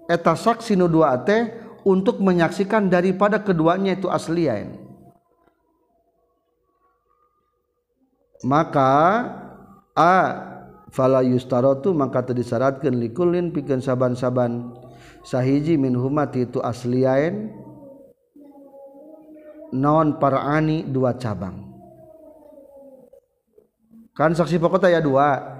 [0.05, 4.75] eta saksi nu dua teh untuk menyaksikan daripada keduanya itu asliain
[8.41, 8.91] maka
[9.93, 10.15] a
[10.89, 14.75] fala yustaratu maka teu disyaratkeun likulin pikeun saban-saban
[15.23, 17.53] sahiji min huma itu asliain
[19.75, 21.75] non parani dua cabang.
[24.15, 25.59] Kan saksi pokok ya dua.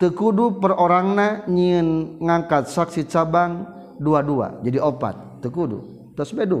[0.00, 3.68] Tekudu per orangna nyin ngangkat saksi cabang
[4.00, 4.64] dua-dua.
[4.64, 5.44] Jadi opat.
[5.44, 6.12] Tekudu.
[6.16, 6.54] Terus B2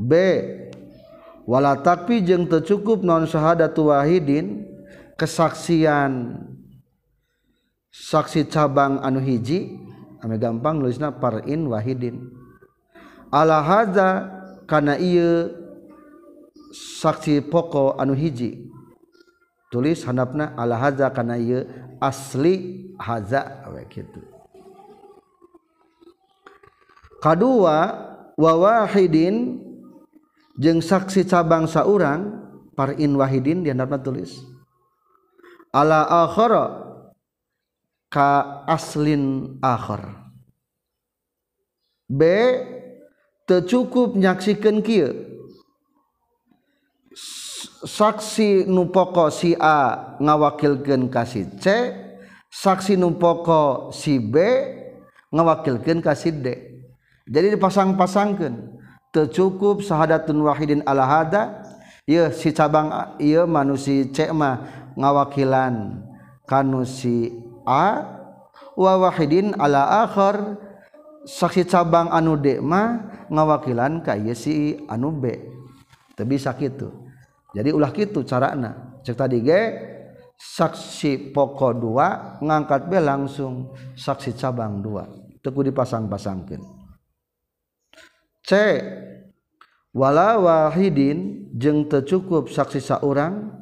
[0.00, 0.12] B.
[1.42, 4.62] Wala takpi jeung tercukup non syahadatu wahidin
[5.18, 6.38] kesaksian
[7.90, 9.74] saksi cabang anu hiji
[10.22, 12.30] ame gampang nulisna parin wahidin.
[13.34, 14.08] Ala hadza
[14.70, 15.50] kana ieu
[16.72, 18.70] saksi pokok anu hiji.
[19.74, 21.66] Tulis handapna ala hadza kana ieu
[21.98, 24.31] asli hadza we kitu.
[27.22, 27.78] kedua
[28.34, 29.62] wawahidin
[30.58, 32.42] jeng saksi cabang saurang
[32.74, 34.42] parin wahidin di handapna tulis.
[35.72, 36.82] Ala akhara
[38.10, 40.20] ka aslin akhar.
[42.12, 42.20] B
[43.48, 45.16] tercukup nyaksikan kia
[47.88, 51.66] saksi nupoko si A ngawakilkan kasih C
[52.52, 54.36] saksi nupoko si B
[55.32, 56.71] ngawakilkan kasih D.
[57.26, 58.82] jadi dipasang-pasangkan.
[59.12, 61.60] Tercukup sahadatun wahidin alahada
[62.08, 62.88] ya si cabang
[63.20, 64.64] iya manusia cekma
[64.96, 66.00] ngawakilan
[66.48, 67.28] kanu si
[67.68, 68.08] a
[68.72, 70.56] wa wahidin ala akhir
[71.28, 75.36] saksi cabang anu D mah ngawakilan ka si anu B.
[76.16, 76.88] Teu bisa kitu.
[77.52, 78.96] Jadi ulah gitu carana.
[79.04, 79.60] Cek tadi ge
[80.40, 85.04] saksi pokok dua ngangkat B langsung saksi cabang dua.
[85.44, 86.81] Teu dipasang-pasangkeun.
[88.42, 88.52] C
[89.94, 93.54] wala wahidin jeung tercukup saksi saurang.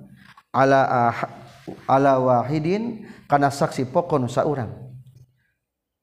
[0.51, 1.19] Ala ah,
[1.87, 4.73] ala wahidin karena saksi pokon saurang.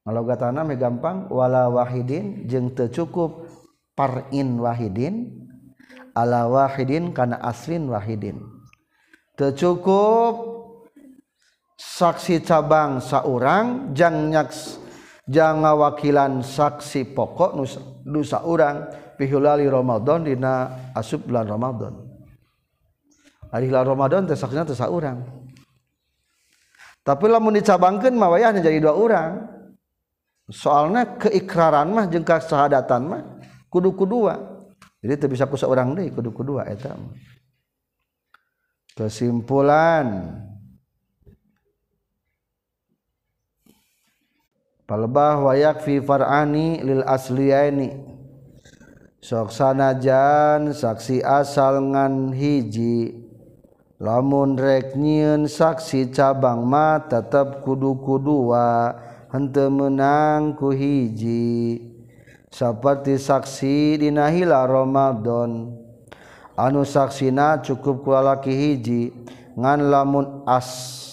[0.06, 1.28] Malogatana me gampang.
[1.28, 3.50] Wala wahidin jeung tercukup
[3.92, 5.36] parin wahidin.
[6.16, 8.40] Ala wahidin karena aslin wahidin.
[9.36, 10.34] Tercukup
[11.76, 13.92] saksi cabang saurang.
[13.92, 14.87] Jang nyaks
[15.28, 18.88] jangan wakilan saksi pokok nusa, nusa urang
[19.20, 21.92] pihulali Ramadan dina asub bulan Ramadan.
[23.48, 25.24] Hari bulan Ramadan tesaknya tesa orang
[27.00, 29.48] tapi lamun dicabangkan mah wayahnya jadi dua orang
[30.52, 33.22] soalnya keikraran mah jeung sahadatan mah
[33.72, 34.36] kudu kudua
[35.00, 36.92] jadi teu bisa ku seorang deui kudu kudua eta
[38.98, 40.34] kesimpulan.
[44.88, 47.92] palbah wayak fi far'ani lil asliyaini.
[49.20, 53.28] Sok sanajan saksi asal ngan hiji.
[54.00, 58.96] Lamun rek nyieun saksi cabang mah tetep kudu kudua
[59.28, 61.82] henteu menang ku hiji.
[62.48, 65.76] Seperti saksi dina hilal Ramadan.
[66.56, 69.12] Anu saksina cukup ku lalaki hiji
[69.58, 70.64] ngan lamun as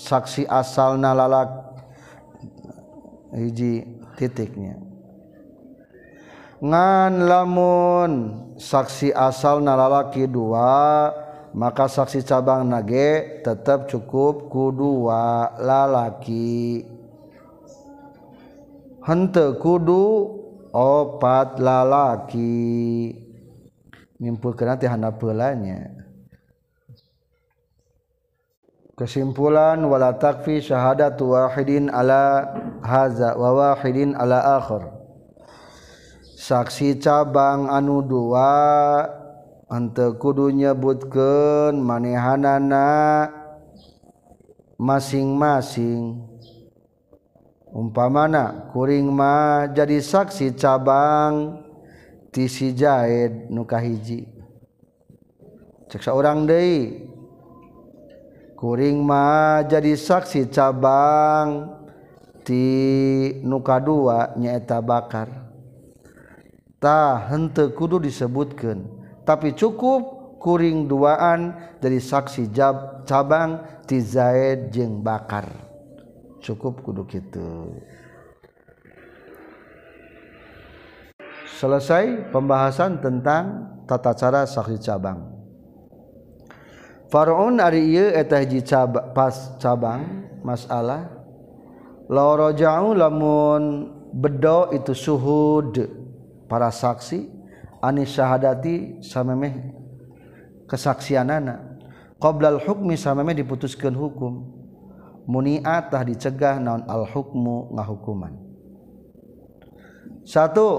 [0.05, 1.64] saksi asalna lalaki
[3.35, 3.83] hiji
[4.15, 4.79] titiknya.
[6.63, 8.11] Ngan lamun
[8.55, 11.11] saksi asal nalalaki dua
[11.55, 16.83] maka saksi cabang nage tetap cukup kudua lalaki.
[19.03, 20.03] Hente kudu
[20.71, 23.13] opat lalaki.
[24.15, 25.94] Nimpulkan nanti hana pelanya
[28.95, 34.87] kesimpulan wala takfi syahadatu wahidin ala haza wa wahidin ala akhir
[36.35, 39.03] saksi cabang anu dua
[39.67, 43.27] ante kudu nyebutkeun manehanana
[44.79, 46.23] masing-masing.
[47.75, 51.59] Umpamana kuring mah jadi saksi cabang
[52.31, 54.23] ti si Jaid nu kahiji.
[55.91, 57.11] Cek saurang deui.
[58.65, 61.77] kuringmah jadi saksi cabang.
[62.45, 62.65] Ti
[63.41, 65.33] nuka dua nyaeta bakartah
[67.29, 68.85] hente kudu disebutkan
[69.25, 75.49] tapi cukup kuring duaan dari saksi jab, cabang ti Zaid jeng bakar.
[76.37, 77.81] Cukup kudu gitu
[81.57, 85.34] selesai pembahasan tentang tata cara saksi cabang.
[87.05, 88.65] Farun ari etaji
[89.13, 91.05] pas cabang masalah.
[92.09, 95.73] Loro jauh lamun bedo itu suhud.
[96.45, 97.25] Para saksi
[97.81, 99.73] anis syahadati samemeh
[100.69, 101.77] kesaksianana.
[102.21, 104.53] Qoblal hukmi samemeh diputuskan hukum.
[105.25, 108.33] Muni'atah dicegah naon al hukmu ngahukuman.
[110.25, 110.69] Satu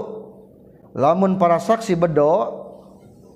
[0.95, 2.63] lamun para saksi bedo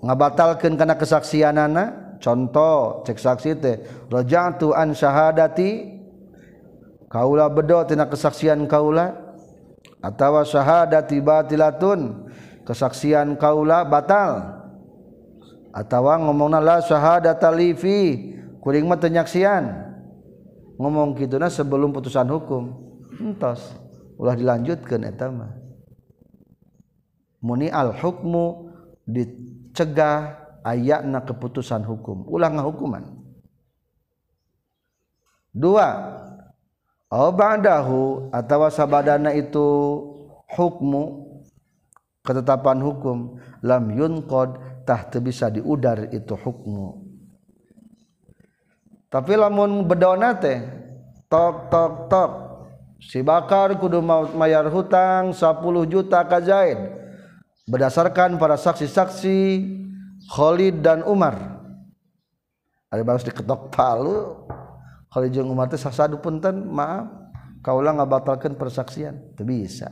[0.04, 3.76] ngabatalkan karena kesaksianana contoh cek saksi teh
[4.08, 6.00] raja'tu an syahadati
[7.10, 9.18] kaula bedo tina kesaksian kaula
[10.00, 12.32] atawa syahadati batilatun
[12.66, 14.62] kesaksian kaula batal.
[15.72, 17.98] Atawa ngomongna la syahadata li fi
[18.60, 19.72] kuring mah nyaksian
[20.76, 22.76] ngomong kituna sebelum putusan hukum.
[23.20, 23.72] Entos
[24.20, 25.56] ulah dilanjutkan eta mah.
[27.40, 28.68] Muni al hukmu
[29.08, 32.26] dicegah ayatna keputusan hukum.
[32.30, 33.04] Ulang hukuman.
[35.52, 35.90] Dua.
[37.12, 39.68] Ba'dahu atau sabadana itu
[40.56, 41.28] hukmu
[42.24, 44.56] ketetapan hukum lam yunqad
[44.88, 47.04] tah bisa diudar itu hukmu.
[49.12, 50.64] Tapi lamun bedona teh
[51.28, 52.32] tok tok tok.
[53.02, 55.60] Si bakar kudu mau mayar hutang 10
[55.90, 56.80] juta ka Zaid
[57.66, 59.40] berdasarkan para saksi-saksi
[60.32, 61.60] Khalid dan Umar.
[62.88, 64.48] Ada balas diketok palu.
[65.12, 67.12] Khalid jeung Umar teh sasadu punten maaf.
[67.60, 69.36] Kaulah ngabatalkeun persaksian.
[69.36, 69.92] Teu bisa.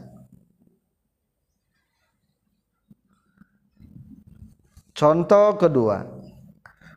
[4.96, 6.08] Contoh kedua.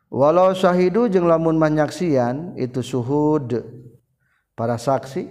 [0.06, 3.58] Walau syahidu jeung lamun manyaksian itu suhud.
[4.52, 5.26] Para saksi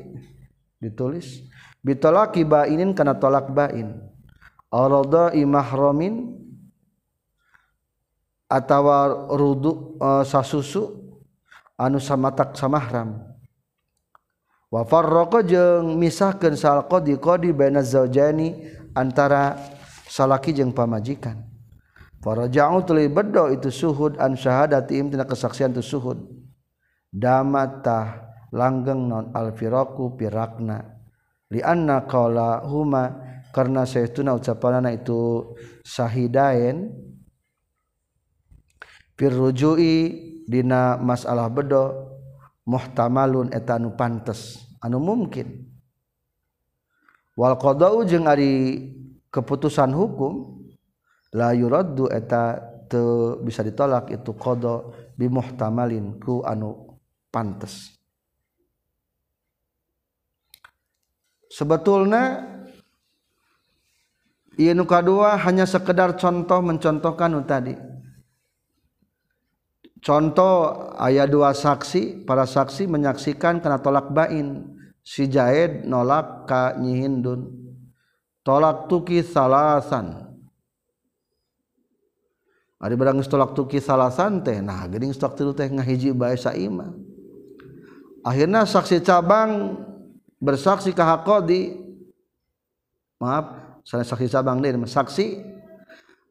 [0.82, 1.46] ditulis
[1.86, 4.02] bitolaki bainin kana tolak bain
[4.74, 6.41] arada imahramin
[8.52, 11.00] atawa rudu uh, sasusu
[11.80, 13.24] anu samatak samahram.
[14.68, 19.56] Wa farraqa jeung misahkeun sal qadi qadi baina zaujani antara
[20.12, 21.48] salaki jeung pamajikan.
[22.22, 26.22] Faraja'u tuli bedo itu suhud an syahadatihim tina kesaksian tu suhud.
[27.12, 30.86] Damatah langgeng non alfiraku pirakna.
[31.52, 33.10] Li anna qala huma
[33.52, 35.52] karena saytuna ucapanana itu
[35.84, 36.94] sahidain
[39.16, 39.96] firrujui
[40.48, 42.12] dina masalah bedo
[42.68, 44.64] muhtamalun eta anu pantes.
[44.82, 45.70] Anu mungkin.
[47.38, 48.92] Wal qada'u jeung ari
[49.32, 50.62] keputusan hukum
[51.32, 52.60] la yuraddu eta
[52.92, 54.84] teu bisa ditolak itu qada
[55.16, 57.00] bi muhtamalin ku anu
[57.32, 57.96] pantes.
[61.52, 62.48] Sebetulnya
[64.60, 67.91] ieu nu kadua hanya sekedar contoh mencontohkan nu tadi.
[70.02, 74.78] contoh ayat dua saksi para saksi menyaksikan kena tolak bain.
[75.02, 77.50] Si Jaed nolak ka Nyihindun
[78.46, 80.30] tolak tuki salasan.
[82.82, 86.94] Ari barang tolak tuki salasan teh nah geuning stok tilu teh ngahiji bae saima.
[88.22, 89.82] Akhirnya saksi cabang
[90.38, 91.78] bersaksi ka Hakodi.
[93.22, 95.42] Maaf salah saksi cabang deh saksi.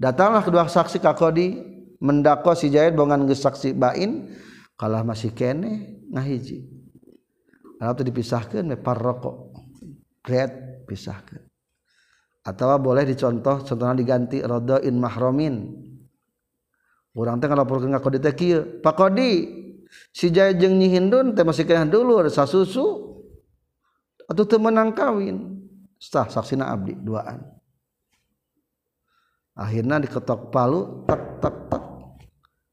[0.00, 4.32] Datanglah kedua saksi ka Kodi mendako si Jaid bongan geus saksi bain
[4.74, 6.80] kalah masih kene ngahiji
[7.80, 9.56] itu dipisahkan me parroko.
[10.20, 11.40] Great pisahkan
[12.44, 15.54] atau boleh dicontoh contohnya diganti rodoin mahromin.
[17.16, 18.32] Orang teh ngalaporkeun ka kodi teh
[18.80, 19.30] Pak Kodi
[20.14, 22.86] si Jaid jeung Nyi Hindun teh masih kena dulu sasusu
[24.24, 25.60] atau teu menang kawin.
[26.00, 27.44] Sah saksina abdi duaan.
[29.52, 31.89] Akhirnya diketok palu tak tak tak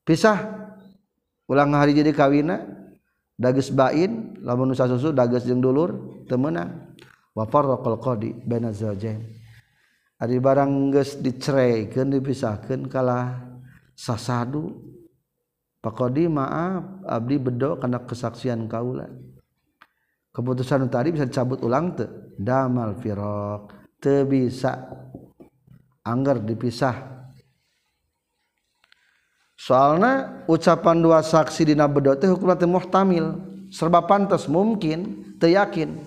[0.08, 0.40] pisah.
[1.52, 2.64] Ulang hari jadi kawina.
[3.38, 6.98] Dages bain lamun nusa susu dages jeung dulur teu meunang
[7.38, 9.22] wa farraqal qadi baina zawjain
[10.18, 13.38] ari barang geus diceraikeun dipisahkeun kalah
[13.94, 14.90] sasadu.
[15.78, 19.06] Pakodi maaf abdi bedo kana kesaksian kaula.
[20.34, 22.10] Keputusan tadi bisa dicabut ulang teu.
[22.42, 23.70] Damal firaq
[24.02, 24.82] teu bisa
[26.02, 27.27] anggar dipisah.
[29.58, 33.58] soalnya ucapan dua saksi di nabedo teh hukumnya teh muhtamil.
[33.68, 36.00] Serba pantas mungkin teyakin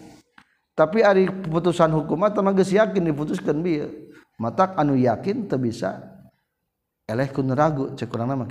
[0.81, 3.93] tapi ada keputusan hukum atau mah yakin diputuskan biar
[4.41, 6.01] matak anu yakin teu bisa.
[7.05, 8.49] Eleh kun ragu cek urang mah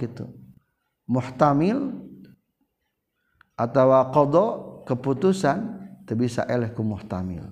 [1.10, 2.06] muhtamil
[3.58, 4.45] atau qada
[4.86, 5.58] keputusan
[6.06, 7.50] teu bisa eleh ku muhtamil.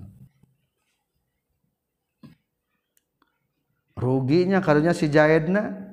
[3.98, 5.87] Ruginya karunya si jaedna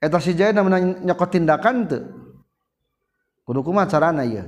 [0.00, 2.02] eta si jaya namanya nyokot tindakan teu.
[3.44, 4.46] Kudu kumaha carana ieu?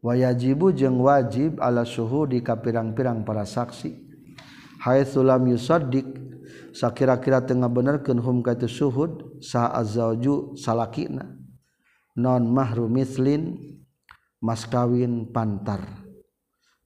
[0.00, 4.08] Wayajibu jeng wajib ala suhu di kapirang-pirang para saksi.
[4.80, 6.08] Hai lam yusaddiq
[6.72, 9.44] sakira-kira tengah ngabenerkeun hum kaitu suhud.
[9.44, 11.36] syuhud sa salakina.
[12.16, 13.60] Non mahrum mislin
[14.40, 15.84] mas kawin pantar.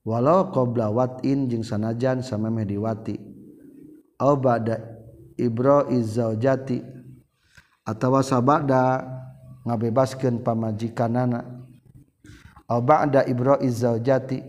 [0.03, 3.15] Walau qabla watin jeung sanajan samemeh diwati.
[4.19, 4.83] Au ba'da
[5.39, 6.94] ibra izaujati
[7.85, 9.05] atawa sabada
[9.69, 11.45] ngabebaskeun pamajikanana.
[12.65, 14.41] Au ba'da ibra'i zaujati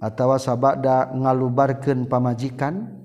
[0.00, 2.98] atawa sabada ngalubarkeun pamajikan.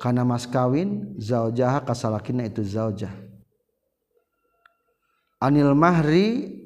[0.00, 3.12] Kana mas kawin zaujaha kasalakina itu zaujah.
[5.40, 6.60] Anil mahri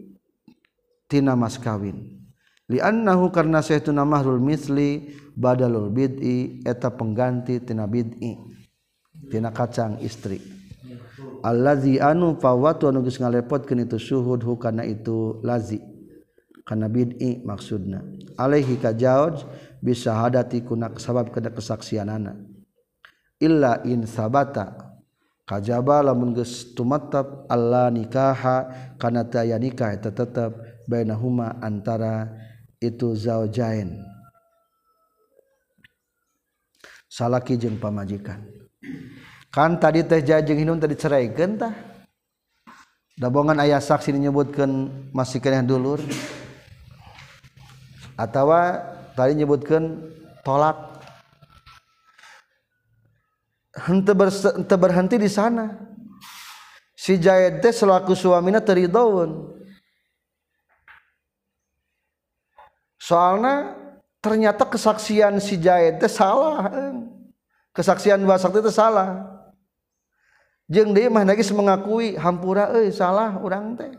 [1.06, 2.18] tina mas kawin.
[2.66, 8.34] Liannahu karena saytuna mahrul misli badalul bid'i eta pengganti tina bid'i
[9.30, 10.57] tina kacang istri.
[11.44, 15.80] allazi anu fawatu anu geus ngalepotkeun itu syuhud hukana itu lazi.
[16.68, 18.04] Kana bid'i maksudna.
[18.36, 19.40] Alaihi kajauj
[19.80, 22.36] bisa hadati kuna sabab kana kesaksianana.
[23.40, 24.98] Illa in sabata
[25.48, 28.68] kajaba lamun geus tumattap alla nikaha
[29.00, 32.28] kana taya nikah eta tetep bainahuma antara
[32.82, 34.04] itu zaujain.
[37.08, 38.57] Salaki jeung pamajikan.
[39.58, 41.74] kan tadi teh jajeng hinun tadi cerai gentah
[43.18, 45.98] dabongan ayah saksi menyebutkan masih kena dulur.
[48.14, 48.54] Atau
[49.18, 49.98] tadi menyebutkan
[50.46, 50.78] tolak.
[53.78, 55.74] Hente, hente berhenti di sana.
[56.94, 59.58] Si Jayed teh selaku suamina teridaun
[62.98, 63.78] soalnya
[64.18, 66.68] ternyata kesaksian si Jayed teh salah
[67.70, 69.37] kesaksian dua sakti itu salah.
[70.68, 73.92] jeng dia mah nagis mengakui hampura eh salah orang teh.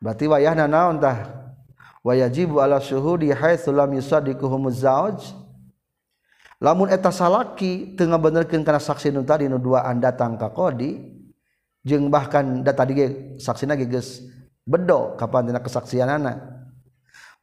[0.00, 1.18] Berarti wayah naon tah?
[2.00, 5.36] Wayajibu ala syuhudi haitsu lam yusaddiquhumuz zawj
[6.56, 10.96] lamun eta salaki teu ngabenerkeun kana saksi nu tadi nu duaan datang ka qadi
[11.84, 13.06] jeung bahkan da tadi ge
[13.36, 14.24] saksina ge geus
[14.64, 16.56] bedo kapan dina kesaksianana.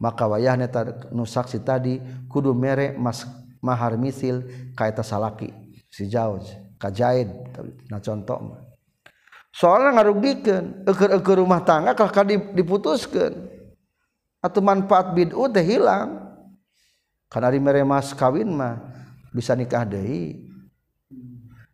[0.01, 3.29] Maka wayah eta nu saksi tadi kudu mere mas
[3.61, 4.41] mahar misil
[4.73, 5.53] ka eta salaki
[5.93, 7.29] si jauj kajahid
[7.89, 8.61] nah contoh mah.
[9.51, 13.33] Soalnya ngarugikan eker-eker rumah tangga kalau diputuskan
[14.37, 16.21] atau manfaat bid'u teh hilang.
[17.27, 18.97] Karena di meremas kawin mah
[19.37, 20.47] bisa nikah deh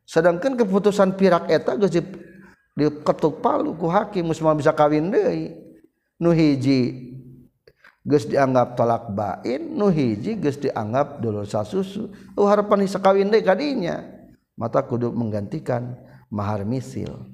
[0.03, 1.95] sedangkan keputusan pirak eta geus
[2.75, 5.55] diketuk palu ku hakim semua bisa kawin deh
[6.19, 7.15] nu hiji
[8.03, 13.41] geus dianggap tolak bain nu hiji geus dianggap dulur sasusu uh harapan bisa kawin deui
[13.41, 14.03] kadinya
[14.59, 15.97] mata kudu menggantikan
[16.29, 17.29] mahar misil.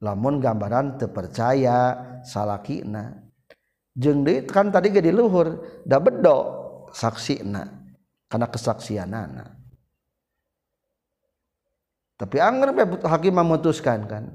[0.00, 3.20] Lamun gambaran terpercaya salakina.
[3.92, 6.58] Jeng kan tadi ge di luhur da bedo
[8.30, 9.60] karena kesaksian anak
[12.20, 12.76] tapi anger
[13.08, 14.28] hakim memutuskan kan.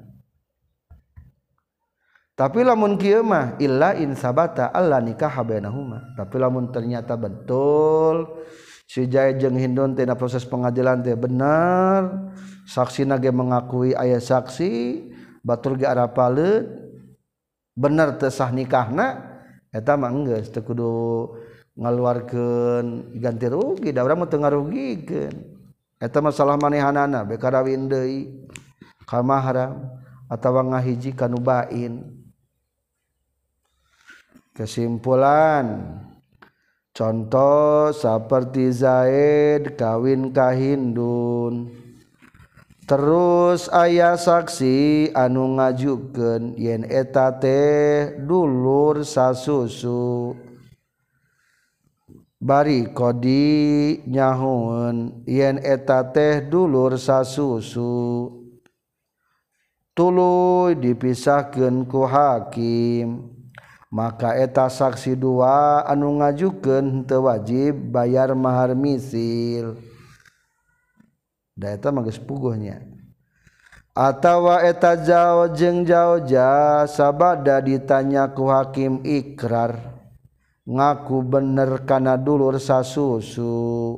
[2.33, 6.17] Tapi lamun kieu mah illa in sabata alla nikah bainahuma.
[6.17, 8.41] Tapi lamun ternyata betul
[8.85, 12.31] si Jai jeung Hindun tina proses pengadilan teh benar.
[12.65, 15.05] Saksi nage mengakui ayah saksi
[15.45, 16.65] batur ge arapalit
[17.77, 19.37] benar tesah nikahna
[19.69, 20.93] eta mah geus teu kudu
[21.77, 25.35] ngaluarkeun ganti rugi da urang mah teu ngarugikeun
[26.01, 28.47] eta masalah manehanana be karawin deui
[29.05, 29.93] ka mahram
[30.25, 32.01] atawa ngahiji kanubain
[34.57, 36.01] kesimpulan
[36.95, 41.67] Contoh seperti Zaid kawin ka Hindun.
[42.87, 50.39] Terus ayah saksi anu ngajuken yen eta teh dulur sasusu.
[52.39, 58.31] Bari kodi nyahun yen eta teh dulur sasusu.
[59.91, 63.34] Tuluy dipisahkeun ku hakim.
[63.95, 69.79] maka eta saksi dua anu ngajukeun teu wajib bayar mahar misil.
[71.55, 72.83] Da eta mah geus puguhnya.
[73.95, 79.79] Atawa eta jao jeung jaoja sabada ditanya ku hakim ikrar
[80.67, 83.95] ngaku bener kana dulur sasusu.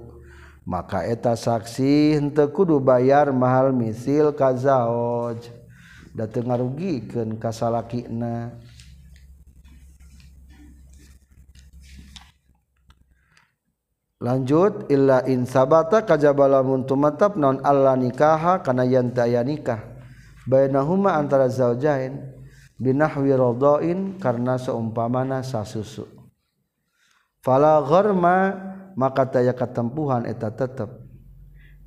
[0.61, 5.41] Maka eta saksi henteu kudu bayar mahal misil ka zaoj.
[6.13, 8.53] Da teu ngarugikeun kasalakina
[14.17, 19.81] lanjut illa in sabata kajaba lamun tumatap non Allah nikaha kana yen aya nikah.
[20.47, 22.23] Bainahuma antara zaujain
[22.79, 26.07] binahwi radhain karena seumpamana sasusu.
[27.43, 28.55] Fala gharma
[28.95, 31.03] maka taya katempuhan eta tetep.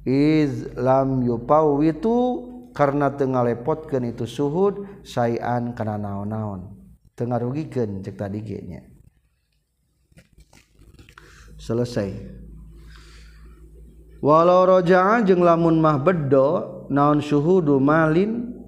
[0.05, 6.77] Iz lam yupawitu karena tengah lepotkeun itu suhud sayan kana naon-naon.
[7.17, 8.90] Tengah rugikeun cek tadi ge nya
[11.71, 12.11] selesai.
[14.19, 18.59] Walau roja'a jeung lamun mah bedo naon syuhudu malin?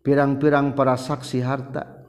[0.00, 2.08] Pirang-pirang para saksi harta.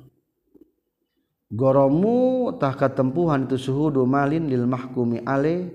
[1.52, 5.74] Goromu tah katempuhan itu syuhudu malin lil mahkumi ale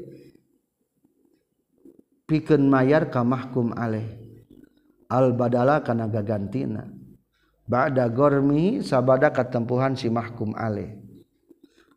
[2.28, 4.22] pikeun mayar ka mahkum ale
[5.10, 6.86] al badala kana gagantina.
[7.62, 11.01] Ba'da gormi sabada katempuhan si mahkum ale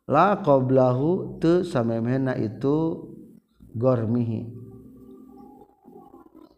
[0.06, 3.06] la qablahu tu samemena itu
[3.74, 4.48] gormihi.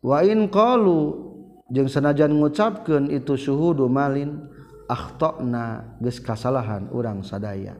[0.04, 1.28] Wa in qalu
[1.72, 4.46] jeung sanajan ngucapkeun itu syuhudu malin
[4.86, 7.76] akhtana geus kasalahan urang sadaya.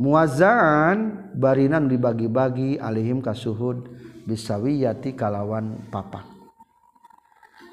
[0.00, 3.84] Muazzaan barinan dibagi-bagi alihim kasuhud
[4.24, 6.40] bisawiyati kalawan papat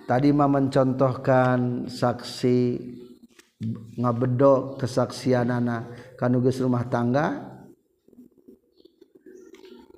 [0.07, 2.59] tadi mah mencontohkan saksi
[3.97, 7.57] ngabeddo kesaksian anak kanuges rumah tangga.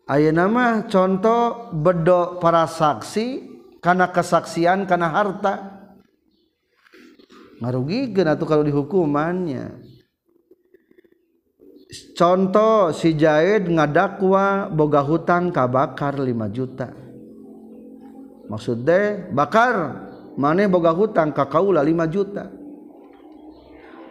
[0.10, 3.46] Ayo nama contoh bedok para saksi
[3.78, 5.56] karena kesaksian karena harta.
[7.60, 9.86] Ngarugikan atau kalau dihukumannya.
[12.16, 16.90] Contoh si Jaid ngadakwa boga hutang kabakar 5 juta.
[18.50, 20.08] Maksudnya bakar
[20.40, 22.59] mana boga hutang kakaula 5 juta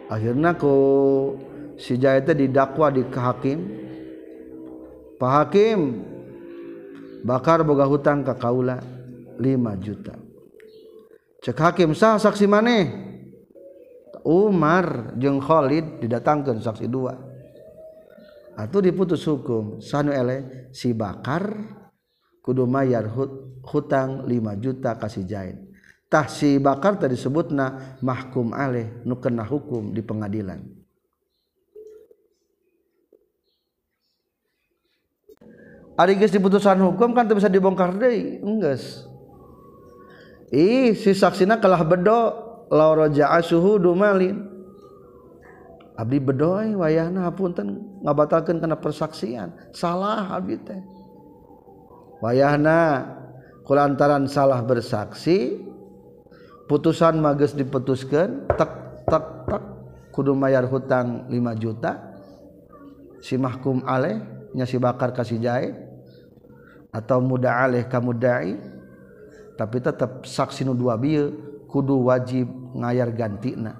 [0.09, 0.75] akhirnya ku
[1.79, 3.59] si Jaya didakwa di ke hakim.
[5.19, 5.79] Pak Hakim
[7.27, 8.79] bakar boga hutang ke kaula
[9.35, 9.43] 5
[9.83, 10.15] juta.
[11.39, 12.87] Cek hakim sah saksi maneh
[14.23, 17.15] Umar jeung Khalid didatangkan saksi dua.
[18.59, 21.47] Atau diputus hukum sanu ele si bakar
[22.43, 23.07] kudu mayar
[23.63, 25.68] hutang 5 juta kasih jahit
[26.09, 30.57] tah si bakar tadi disebutna mahkum aleh nu kena hukum di pengadilan.
[35.99, 39.05] Ari geus diputusan hukum kan bisa dibongkar deui enggeus.
[40.49, 42.19] Ih si saksina kalah bedo
[42.73, 44.49] law raja'a syuhudu malin.
[45.99, 49.51] Abdi bedoy wayahna hapunten ngabatalkeun kana persaksian.
[49.75, 50.79] Salah abdi teh.
[52.23, 53.03] Wayahna
[53.67, 55.68] kulantaran salah bersaksi
[56.69, 59.63] putusan mages diputuskan tak tak tak
[60.13, 62.13] kudu mayar hutang 5 juta.
[63.19, 64.21] Si mahkum aleh
[64.55, 65.75] nya si bakar kasih jahit
[66.93, 68.55] atau muda aleh kamu dai
[69.59, 71.35] tapi tetap saksi nu dua bieu
[71.67, 72.47] kudu wajib
[72.79, 73.75] ngayar gantina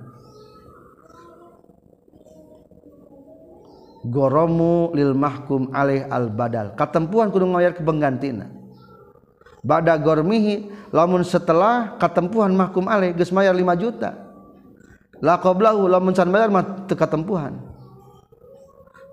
[4.03, 6.75] goromu lil mahkum alih al badal.
[6.75, 8.58] Katempuan kudu ngayar ke penggantina
[9.59, 14.15] bada gormihi lamun setelah katempuhan mahkum alih geus mayar 5 juta.
[15.19, 17.59] La qablahu lamun can bayar mah teu katempuhan.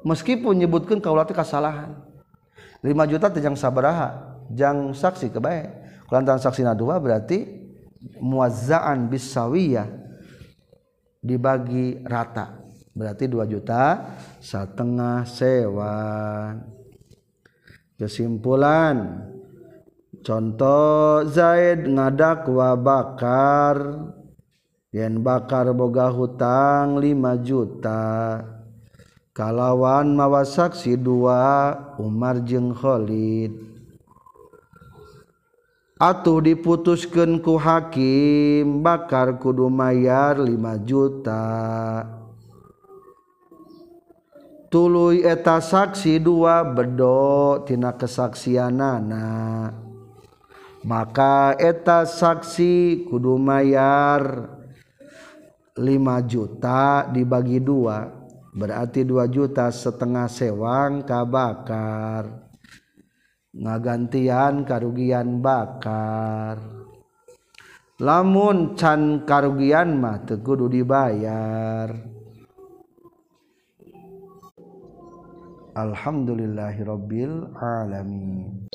[0.06, 1.98] Meskipun nyebutkeun kaula teh kasalahan.
[2.78, 5.66] 5 juta teh jang sabaraha jang saksi kebae.
[6.06, 7.42] Lantaran saksina dua berarti
[8.22, 9.90] muazzaan bisawiyah
[11.18, 12.62] dibagi rata.
[12.94, 15.98] Berarti 2 juta setengah sewa.
[17.98, 19.26] Kesimpulan
[20.24, 23.76] contoh Zaid ngadak wa bakar.
[24.96, 28.40] Yen bakar boga hutang 5 juta.
[29.36, 33.52] Kalawan mawa saksi dua Umar jeung Khalid.
[36.00, 41.44] Atuh diputuskanku Hakim bakar kudu mayar 5 juta.
[44.72, 49.85] Tulu eta saksi dua bedotina kesaksian nana
[50.86, 54.54] maka eta saksi kudu mayar
[55.74, 55.82] 5
[56.30, 58.06] juta dibagi dua
[58.54, 62.46] berarti 2 juta setengah sewang ka bakar
[63.56, 66.60] ngagantian karugian bakar.
[67.96, 71.88] Lamun can karugian mah teu kudu dibayar.
[75.76, 78.68] Alhamdulillahirabbil alamin